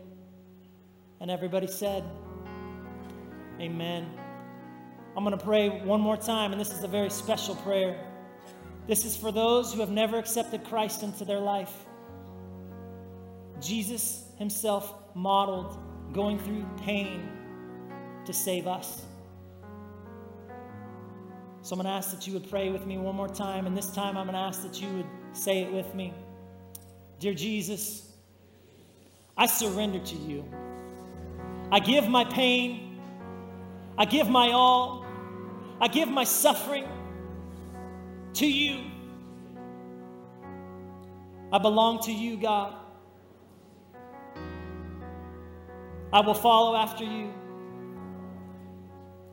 [1.22, 2.04] And everybody said,
[3.62, 4.10] Amen.
[5.16, 8.00] I'm going to pray one more time, and this is a very special prayer.
[8.88, 11.74] This is for those who have never accepted Christ into their life.
[13.60, 15.78] Jesus himself modeled
[16.14, 17.30] going through pain
[18.26, 19.04] to save us.
[21.62, 23.66] So I'm going to ask that you would pray with me one more time.
[23.66, 26.14] And this time I'm going to ask that you would say it with me.
[27.20, 28.14] Dear Jesus,
[29.38, 30.46] I surrender to you.
[31.72, 33.00] I give my pain.
[33.98, 35.06] I give my all.
[35.82, 36.88] I give my suffering
[38.34, 38.86] to you.
[41.52, 42.76] I belong to you, God.
[46.12, 47.34] I will follow after you.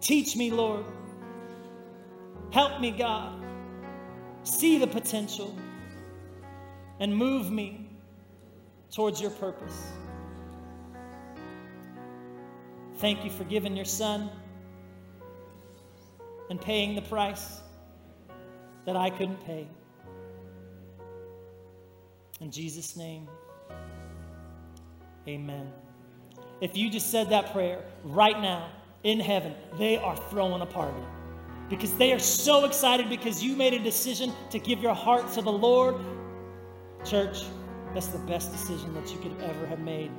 [0.01, 0.85] Teach me, Lord.
[2.57, 3.39] Help me, God,
[4.43, 5.55] see the potential
[7.01, 7.87] and move me
[8.91, 9.89] towards your purpose.
[12.95, 14.31] Thank you for giving your son
[16.49, 17.61] and paying the price
[18.87, 19.69] that I couldn't pay.
[22.41, 23.29] In Jesus' name,
[25.29, 25.71] amen.
[26.63, 28.71] If you just said that prayer right now
[29.03, 31.03] in heaven, they are throwing a party
[31.69, 35.43] because they are so excited because you made a decision to give your heart to
[35.43, 35.97] the Lord.
[37.05, 37.45] Church,
[37.93, 40.11] that's the best decision that you could ever have made.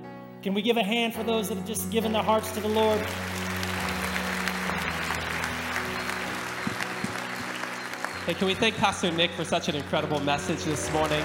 [0.41, 2.67] Can we give a hand for those that have just given their hearts to the
[2.67, 2.99] Lord?
[8.25, 11.23] Hey, can we thank Pastor Nick for such an incredible message this morning?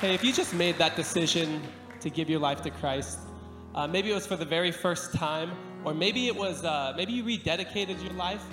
[0.00, 1.60] Hey, if you just made that decision
[2.00, 3.18] to give your life to Christ,
[3.74, 5.50] uh, maybe it was for the very first time,
[5.84, 8.44] or maybe it was uh, maybe you rededicated your life,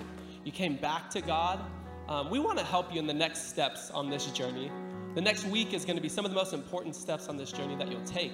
[0.45, 1.59] you came back to God.
[2.07, 4.72] Um, we want to help you in the next steps on this journey.
[5.15, 7.51] The next week is going to be some of the most important steps on this
[7.51, 8.32] journey that you'll take.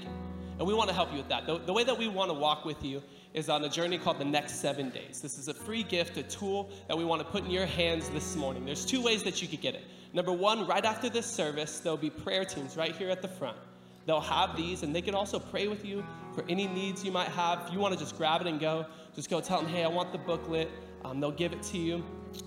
[0.57, 1.45] And we want to help you with that.
[1.45, 3.01] The, the, way that we want to walk with you
[3.33, 5.21] is on a journey called the next seven days.
[5.21, 8.07] This is a free gift, a tool that we want to put in your hands
[8.09, 8.65] this morning.
[8.65, 9.83] There's two ways that you could get it.
[10.13, 13.57] Number one, right after this service, there'll be prayer teams right here at the front.
[14.05, 17.29] They'll have these, and they can also pray with you for any needs you might
[17.29, 17.63] have.
[17.67, 18.85] If you want to just grab it and go,
[19.15, 20.69] just go tell them, hey, I want the booklet.
[21.03, 22.03] Um, they'll give it to you.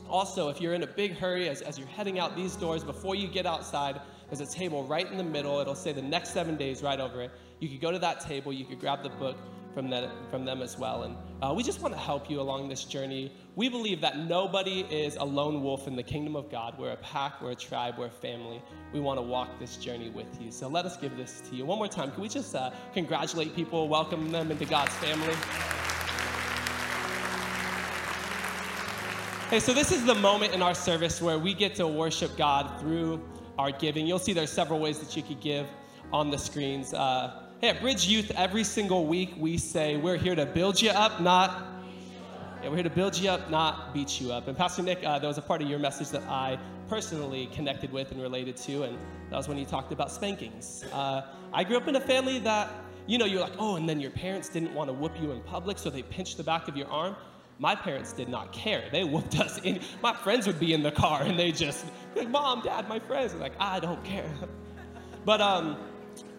[0.09, 3.15] Also, if you're in a big hurry as, as you're heading out these doors, before
[3.15, 5.59] you get outside, there's a table right in the middle.
[5.59, 7.31] It'll say the next seven days right over it.
[7.61, 9.37] You could go to that table, you could grab the book
[9.75, 11.05] from, that, from them as well.
[11.05, 13.33] And uh, we just want to help you along this journey.
[13.57, 16.79] We believe that nobody is a lone wolf in the kingdom of God.
[16.79, 18.63] We're a pack, we're a tribe, we're a family.
[18.93, 20.51] We want to walk this journey with you.
[20.51, 21.65] So let us give this to you.
[21.65, 25.35] One more time, can we just uh, congratulate people, welcome them into God's family?
[29.51, 32.79] Hey, so this is the moment in our service where we get to worship God
[32.81, 33.27] through
[33.59, 34.07] our giving.
[34.07, 35.67] You'll see there's several ways that you could give
[36.13, 36.93] on the screens.
[36.93, 40.91] Uh, hey, at Bridge Youth, every single week we say we're here to build you
[40.91, 41.67] up, not
[42.63, 44.47] yeah, we're here to build you up, not beat you up.
[44.47, 46.57] And Pastor Nick, uh, that was a part of your message that I
[46.89, 48.97] personally connected with and related to, and
[49.31, 50.85] that was when you talked about spankings.
[50.93, 52.71] Uh, I grew up in a family that,
[53.09, 55.41] you know, you're like, oh, and then your parents didn't want to whoop you in
[55.41, 57.17] public, so they pinched the back of your arm.
[57.59, 58.85] My parents did not care.
[58.93, 59.59] They whooped us.
[59.65, 63.01] In, my friends would be in the car and they just, like, mom, dad, my
[63.01, 63.35] friends.
[63.35, 64.31] like, I don't care.
[65.25, 65.77] But um,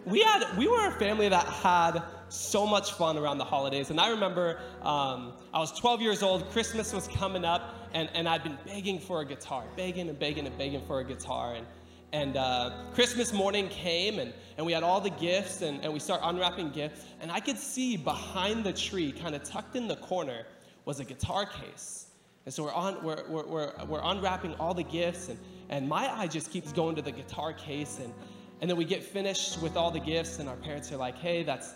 [0.06, 3.90] we had, we were a family that had so much fun around the holidays.
[3.90, 8.28] And I remember um, I was 12 years old, Christmas was coming up, and, and
[8.28, 11.56] I'd been begging for a guitar, begging and begging and begging for a guitar.
[11.56, 11.66] And,
[12.12, 16.00] and uh, Christmas morning came, and, and we had all the gifts, and, and we
[16.00, 17.04] start unwrapping gifts.
[17.20, 20.46] And I could see behind the tree, kind of tucked in the corner,
[20.86, 22.08] was a guitar case.
[22.46, 25.38] And so we're, on, we're, we're, we're, we're unwrapping all the gifts, and,
[25.70, 28.00] and my eye just keeps going to the guitar case.
[28.04, 28.14] And,
[28.62, 31.44] and then we get finished with all the gifts, and our parents are like, hey,
[31.44, 31.74] that's,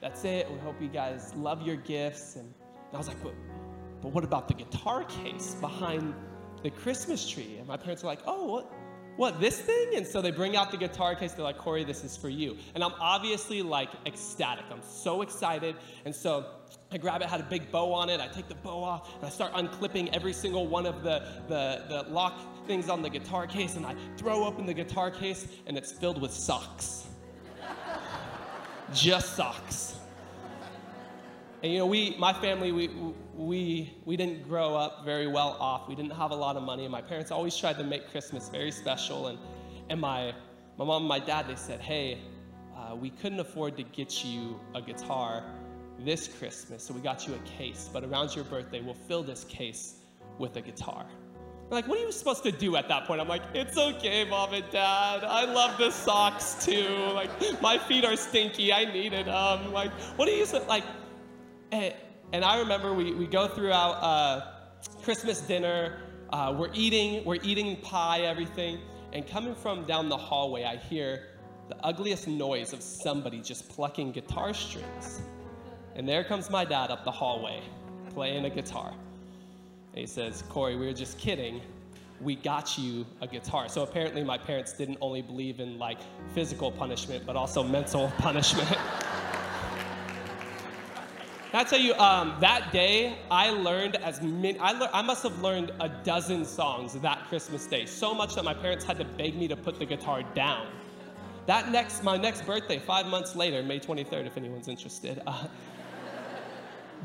[0.00, 0.50] that's it.
[0.50, 2.36] We hope you guys love your gifts.
[2.36, 3.34] And, and I was like, but,
[4.00, 6.14] but what about the guitar case behind
[6.62, 7.56] the Christmas tree?
[7.58, 8.72] And my parents are like, oh, what?
[9.16, 9.94] What, this thing?
[9.94, 11.32] And so they bring out the guitar case.
[11.32, 12.56] They're like, Corey, this is for you.
[12.74, 14.64] And I'm obviously like ecstatic.
[14.70, 15.76] I'm so excited.
[16.06, 16.46] And so
[16.92, 18.20] I grab it, had a big bow on it.
[18.20, 21.84] I take the bow off and I start unclipping every single one of the, the,
[21.88, 25.76] the lock things on the guitar case and I throw open the guitar case and
[25.78, 27.06] it's filled with socks.
[28.92, 29.96] Just socks.
[31.62, 32.90] And you know, we, my family, we,
[33.34, 35.88] we, we didn't grow up very well off.
[35.88, 36.84] We didn't have a lot of money.
[36.84, 39.28] And my parents always tried to make Christmas very special.
[39.28, 39.38] And,
[39.88, 40.34] and my,
[40.76, 42.18] my mom and my dad, they said, hey,
[42.76, 45.44] uh, we couldn't afford to get you a guitar
[45.98, 47.88] this Christmas, so we got you a case.
[47.92, 49.96] But around your birthday, we'll fill this case
[50.38, 51.06] with a guitar.
[51.68, 53.20] They're like, what are you supposed to do at that point?
[53.20, 55.24] I'm like, it's okay, mom and dad.
[55.24, 56.88] I love the socks too.
[57.14, 57.30] Like,
[57.62, 58.72] my feet are stinky.
[58.72, 59.72] I needed them.
[59.72, 60.84] Like, what are you like?
[61.70, 61.94] And,
[62.32, 64.52] and I remember we, we go throughout uh,
[65.02, 66.00] Christmas dinner.
[66.30, 68.78] Uh, we're eating, we're eating pie, everything.
[69.12, 71.28] And coming from down the hallway, I hear
[71.68, 75.22] the ugliest noise of somebody just plucking guitar strings.
[75.94, 77.62] And there comes my dad up the hallway
[78.14, 78.90] playing a guitar.
[78.90, 81.60] And he says, Corey, we were just kidding.
[82.20, 83.68] We got you a guitar.
[83.68, 85.98] So apparently, my parents didn't only believe in like
[86.34, 88.78] physical punishment, but also mental punishment.
[91.54, 94.58] I tell you, um, that day I learned as many.
[94.58, 97.84] I, le- I must have learned a dozen songs that Christmas day.
[97.84, 100.66] So much that my parents had to beg me to put the guitar down.
[101.44, 105.20] That next, my next birthday, five months later, May 23rd, if anyone's interested.
[105.26, 105.46] Uh,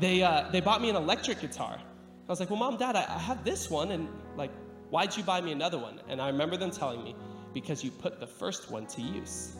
[0.00, 1.78] they, uh, they bought me an electric guitar.
[1.78, 4.50] I was like, well, mom, dad, I, I have this one, and like,
[4.90, 6.00] why'd you buy me another one?
[6.08, 7.16] And I remember them telling me,
[7.54, 9.56] because you put the first one to use.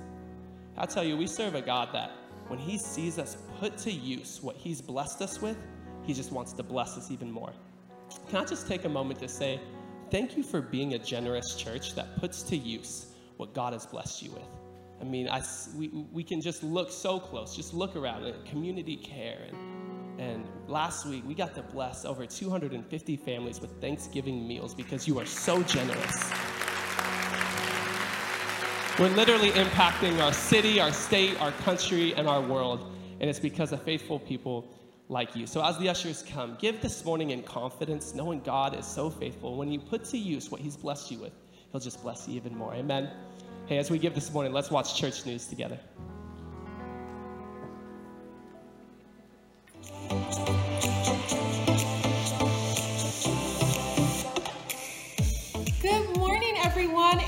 [0.76, 2.10] I'll tell you, we serve a God that
[2.48, 5.56] when He sees us put to use what He's blessed us with,
[6.04, 7.52] He just wants to bless us even more.
[8.28, 9.60] can I just take a moment to say,
[10.10, 13.06] thank you for being a generous church that puts to use
[13.38, 14.48] what God has blessed you with.
[15.00, 15.42] I mean, I,
[15.76, 19.38] we, we can just look so close, just look around at community care.
[19.48, 19.56] And,
[20.18, 25.18] and last week, we got to bless over 250 families with Thanksgiving meals because you
[25.18, 26.32] are so generous.
[28.98, 32.92] We're literally impacting our city, our state, our country, and our world.
[33.20, 34.68] And it's because of faithful people
[35.08, 35.46] like you.
[35.46, 39.56] So, as the ushers come, give this morning in confidence, knowing God is so faithful.
[39.56, 41.32] When you put to use what He's blessed you with,
[41.70, 42.74] He'll just bless you even more.
[42.74, 43.08] Amen.
[43.66, 45.78] Hey, as we give this morning, let's watch church news together.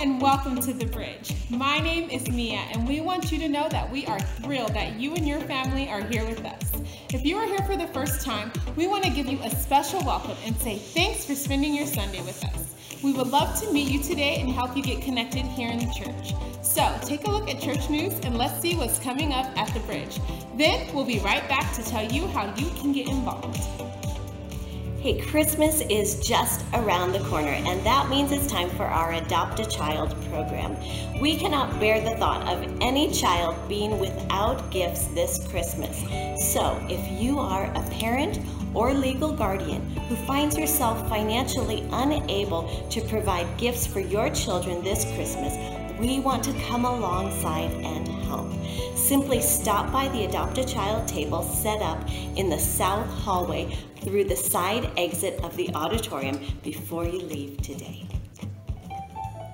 [0.01, 1.35] And welcome to The Bridge.
[1.51, 4.99] My name is Mia, and we want you to know that we are thrilled that
[4.99, 6.73] you and your family are here with us.
[7.13, 10.03] If you are here for the first time, we want to give you a special
[10.03, 12.75] welcome and say thanks for spending your Sunday with us.
[13.03, 15.93] We would love to meet you today and help you get connected here in the
[15.93, 16.33] church.
[16.63, 19.81] So take a look at church news and let's see what's coming up at the
[19.81, 20.19] bridge.
[20.57, 23.61] Then we'll be right back to tell you how you can get involved.
[25.01, 29.59] Hey, Christmas is just around the corner, and that means it's time for our Adopt
[29.59, 30.77] a Child program.
[31.23, 36.05] We cannot bear the thought of any child being without gifts this Christmas.
[36.53, 38.41] So, if you are a parent
[38.75, 39.81] or legal guardian
[40.11, 45.57] who finds yourself financially unable to provide gifts for your children this Christmas,
[46.01, 48.51] we want to come alongside and help.
[48.97, 54.25] Simply stop by the Adopt a Child table set up in the south hallway through
[54.25, 58.07] the side exit of the auditorium before you leave today.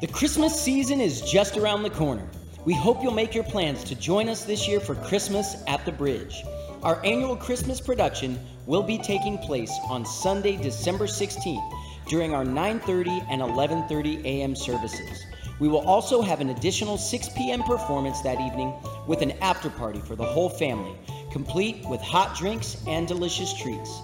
[0.00, 2.28] The Christmas season is just around the corner.
[2.64, 5.92] We hope you'll make your plans to join us this year for Christmas at the
[5.92, 6.44] Bridge.
[6.82, 11.72] Our annual Christmas production will be taking place on Sunday, December 16th
[12.06, 14.54] during our 9:30 and 11:30 a.m.
[14.54, 15.26] services.
[15.58, 17.62] We will also have an additional 6 p.m.
[17.62, 18.74] performance that evening
[19.06, 20.94] with an after party for the whole family,
[21.32, 24.00] complete with hot drinks and delicious treats.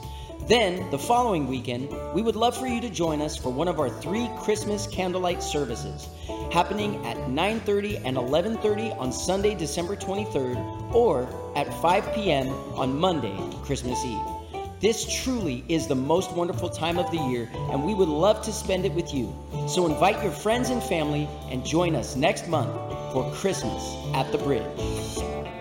[0.48, 3.78] Then, the following weekend, we would love for you to join us for one of
[3.78, 6.08] our three Christmas candlelight services,
[6.50, 10.56] happening at 9:30 and 11:30 on Sunday, December 23rd,
[10.94, 12.48] or at 5 p.m.
[12.74, 14.41] on Monday, Christmas Eve.
[14.82, 18.52] This truly is the most wonderful time of the year, and we would love to
[18.52, 19.32] spend it with you.
[19.68, 22.72] So invite your friends and family and join us next month
[23.12, 24.66] for Christmas at the Bridge.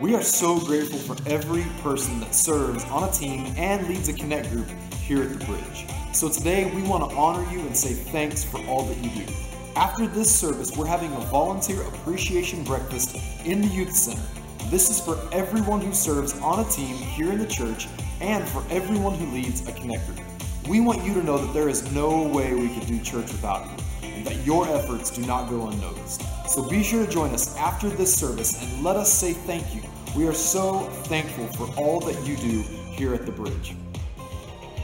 [0.01, 4.13] We are so grateful for every person that serves on a team and leads a
[4.13, 4.67] connect group
[5.03, 5.85] here at the Bridge.
[6.13, 9.31] So today we want to honor you and say thanks for all that you do.
[9.75, 13.15] After this service, we're having a volunteer appreciation breakfast
[13.45, 14.23] in the Youth Center.
[14.71, 17.87] This is for everyone who serves on a team here in the church
[18.21, 20.17] and for everyone who leads a connector.
[20.69, 23.65] We want you to know that there is no way we could do church without
[23.65, 26.21] you, and that your efforts do not go unnoticed.
[26.47, 29.81] So be sure to join us after this service and let us say thank you.
[30.15, 33.75] We are so thankful for all that you do here at the Bridge.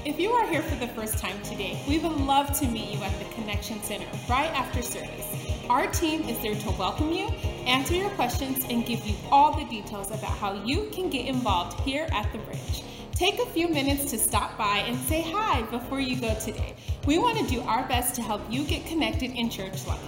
[0.04, 3.04] If you are here for the first time today, we would love to meet you
[3.04, 5.26] at the Connection Center right after service.
[5.70, 7.28] Our team is there to welcome you,
[7.68, 11.78] answer your questions, and give you all the details about how you can get involved
[11.82, 12.84] here at the Bridge.
[13.18, 16.76] Take a few minutes to stop by and say hi before you go today.
[17.08, 20.06] We want to do our best to help you get connected in church life.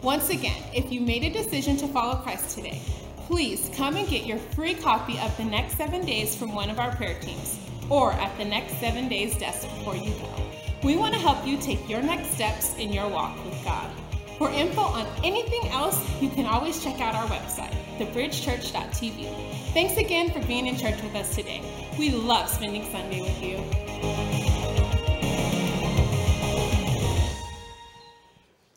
[0.00, 2.80] Once again, if you made a decision to follow Christ today,
[3.26, 6.78] please come and get your free copy of the next seven days from one of
[6.78, 7.58] our prayer teams
[7.90, 10.42] or at the next seven days desk before you go.
[10.82, 13.90] We want to help you take your next steps in your walk with God.
[14.38, 19.74] For info on anything else, you can always check out our website, thebridgechurch.tv.
[19.74, 21.60] Thanks again for being in church with us today.
[21.98, 23.56] We love spending Sunday with you.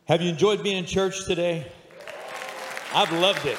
[0.05, 1.69] Have you enjoyed being in church today?
[2.93, 3.57] I've loved it.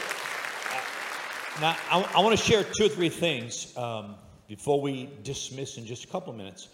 [1.61, 4.15] Now, I, I want to share two or three things um,
[4.49, 6.69] before we dismiss in just a couple of minutes.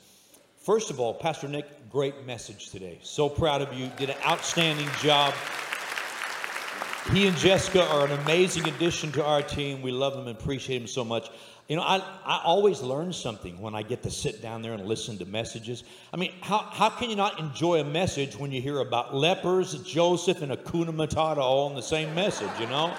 [0.62, 3.01] First of all, Pastor Nick, great message today.
[3.03, 3.91] So proud of you.
[3.97, 5.34] Did an outstanding job.
[7.12, 9.80] He and Jessica are an amazing addition to our team.
[9.80, 11.30] We love them and appreciate them so much.
[11.68, 14.84] You know, I, I always learn something when I get to sit down there and
[14.86, 15.84] listen to messages.
[16.12, 19.74] I mean, how, how can you not enjoy a message when you hear about lepers,
[19.84, 22.92] Joseph, and Hakuna Matata all in the same message, you know?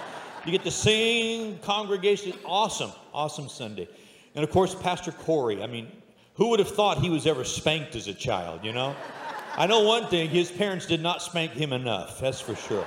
[0.46, 2.32] You get to sing, congregation.
[2.46, 3.90] Awesome, awesome Sunday.
[4.36, 5.62] And of course, Pastor Corey.
[5.62, 5.92] I mean,
[6.36, 8.96] who would have thought he was ever spanked as a child, you know?
[9.58, 12.86] I know one thing his parents did not spank him enough, that's for sure.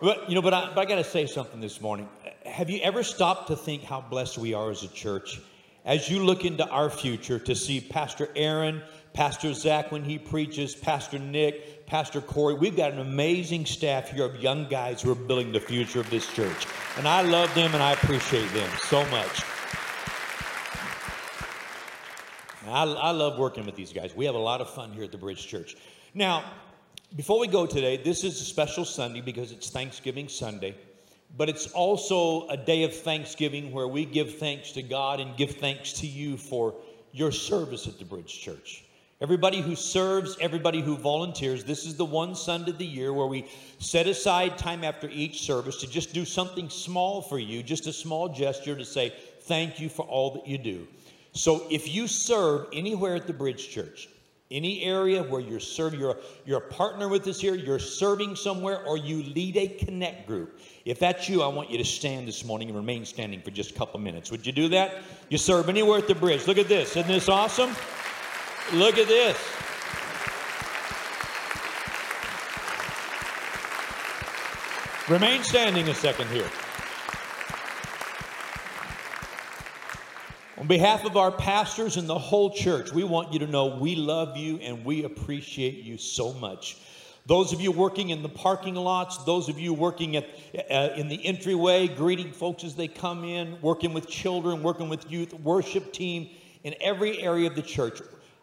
[0.00, 2.08] But, you know, but I, but I got to say something this morning.
[2.44, 5.40] Have you ever stopped to think how blessed we are as a church?
[5.84, 8.82] as you look into our future to see Pastor Aaron,
[9.12, 12.54] Pastor Zach when he preaches, Pastor Nick, Pastor Corey.
[12.54, 16.08] We've got an amazing staff here of young guys who are building the future of
[16.10, 16.66] this church.
[16.96, 19.42] And I love them and I appreciate them so much.
[22.66, 24.16] I, I love working with these guys.
[24.16, 25.76] We have a lot of fun here at the Bridge Church.
[26.14, 26.44] Now,
[27.16, 30.74] before we go today, this is a special Sunday because it's Thanksgiving Sunday,
[31.36, 35.52] but it's also a day of Thanksgiving where we give thanks to God and give
[35.52, 36.74] thanks to you for
[37.12, 38.84] your service at the Bridge Church.
[39.20, 43.28] Everybody who serves, everybody who volunteers, this is the one Sunday of the year where
[43.28, 43.46] we
[43.78, 47.92] set aside time after each service to just do something small for you, just a
[47.92, 50.88] small gesture to say thank you for all that you do.
[51.32, 54.08] So if you serve anywhere at the Bridge Church,
[54.50, 58.84] any area where you're serving, you're, you're a partner with us here, you're serving somewhere,
[58.86, 60.60] or you lead a connect group.
[60.84, 63.70] If that's you, I want you to stand this morning and remain standing for just
[63.70, 64.30] a couple minutes.
[64.30, 65.02] Would you do that?
[65.30, 66.46] You serve anywhere at the bridge.
[66.46, 66.90] Look at this.
[66.90, 67.74] Isn't this awesome?
[68.72, 69.36] Look at this.
[75.08, 76.48] Remain standing a second here.
[80.74, 84.36] Behalf of our pastors and the whole church, we want you to know we love
[84.36, 86.78] you and we appreciate you so much.
[87.26, 90.26] Those of you working in the parking lots, those of you working at,
[90.68, 95.08] uh, in the entryway, greeting folks as they come in, working with children, working with
[95.08, 96.28] youth, worship team,
[96.64, 98.00] in every area of the church.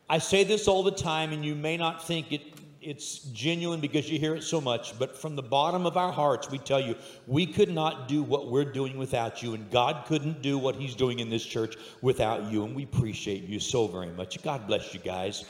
[0.09, 2.41] I say this all the time, and you may not think it
[2.81, 6.49] it's genuine because you hear it so much, but from the bottom of our hearts,
[6.49, 6.95] we tell you,
[7.27, 10.95] we could not do what we're doing without you, and God couldn't do what He's
[10.95, 14.41] doing in this church without you, and we appreciate you so very much.
[14.41, 15.45] God bless you guys.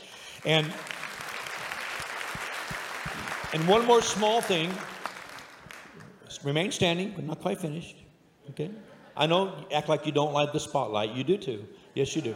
[0.45, 0.71] And
[3.53, 4.71] and one more small thing.
[6.43, 7.97] Remain standing, but not quite finished.
[8.49, 8.71] Okay?
[9.15, 11.11] I know act like you don't like the spotlight.
[11.11, 11.65] You do too.
[11.93, 12.35] Yes, you do.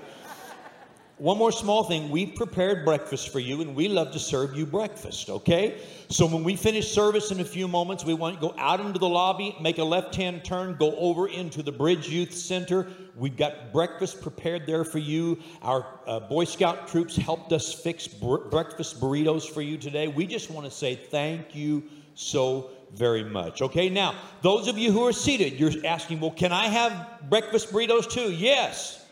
[1.18, 2.10] One more small thing.
[2.10, 5.80] We've prepared breakfast for you, and we love to serve you breakfast, okay?
[6.10, 9.00] So when we finish service in a few moments, we want to go out into
[9.00, 12.88] the lobby, make a left hand turn, go over into the Bridge Youth Center.
[13.16, 15.40] We've got breakfast prepared there for you.
[15.62, 20.10] Our uh, Boy Scout troops helped us fix br- breakfast burritos for you today.
[20.10, 21.84] We just want to say thank you
[22.16, 23.62] so very much.
[23.62, 27.72] Okay, now, those of you who are seated, you're asking, well, can I have breakfast
[27.72, 28.34] burritos too?
[28.34, 29.05] Yes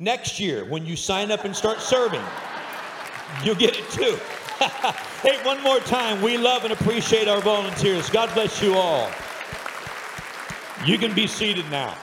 [0.00, 2.22] next year when you sign up and start serving.
[3.44, 4.18] You'll get it too.
[5.22, 8.10] hey, one more time, we love and appreciate our volunteers.
[8.10, 9.08] God bless you all.
[10.84, 11.96] You can be seated now.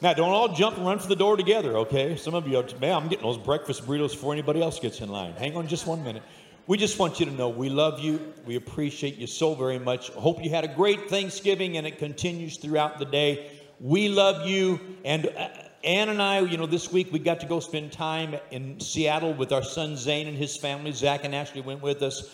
[0.00, 2.14] Now, don't all jump and run for the door together, okay?
[2.14, 5.08] Some of you are, man, I'm getting those breakfast burritos before anybody else gets in
[5.08, 5.32] line.
[5.32, 6.22] Hang on just one minute.
[6.68, 8.32] We just want you to know we love you.
[8.46, 10.10] We appreciate you so very much.
[10.10, 13.50] Hope you had a great Thanksgiving and it continues throughout the day.
[13.80, 14.78] We love you.
[15.04, 15.48] And uh,
[15.88, 19.32] Ann and I, you know, this week we got to go spend time in Seattle
[19.32, 20.92] with our son Zane and his family.
[20.92, 22.28] Zach and Ashley went with us.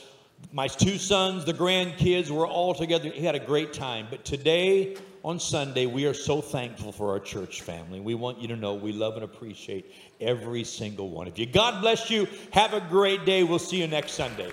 [0.52, 3.10] My two sons, the grandkids, were all together.
[3.10, 4.08] He had a great time.
[4.10, 8.00] But today, on Sunday, we are so thankful for our church family.
[8.00, 11.46] We want you to know we love and appreciate every single one of you.
[11.46, 12.26] God bless you.
[12.50, 13.44] Have a great day.
[13.44, 14.50] We'll see you next Sunday.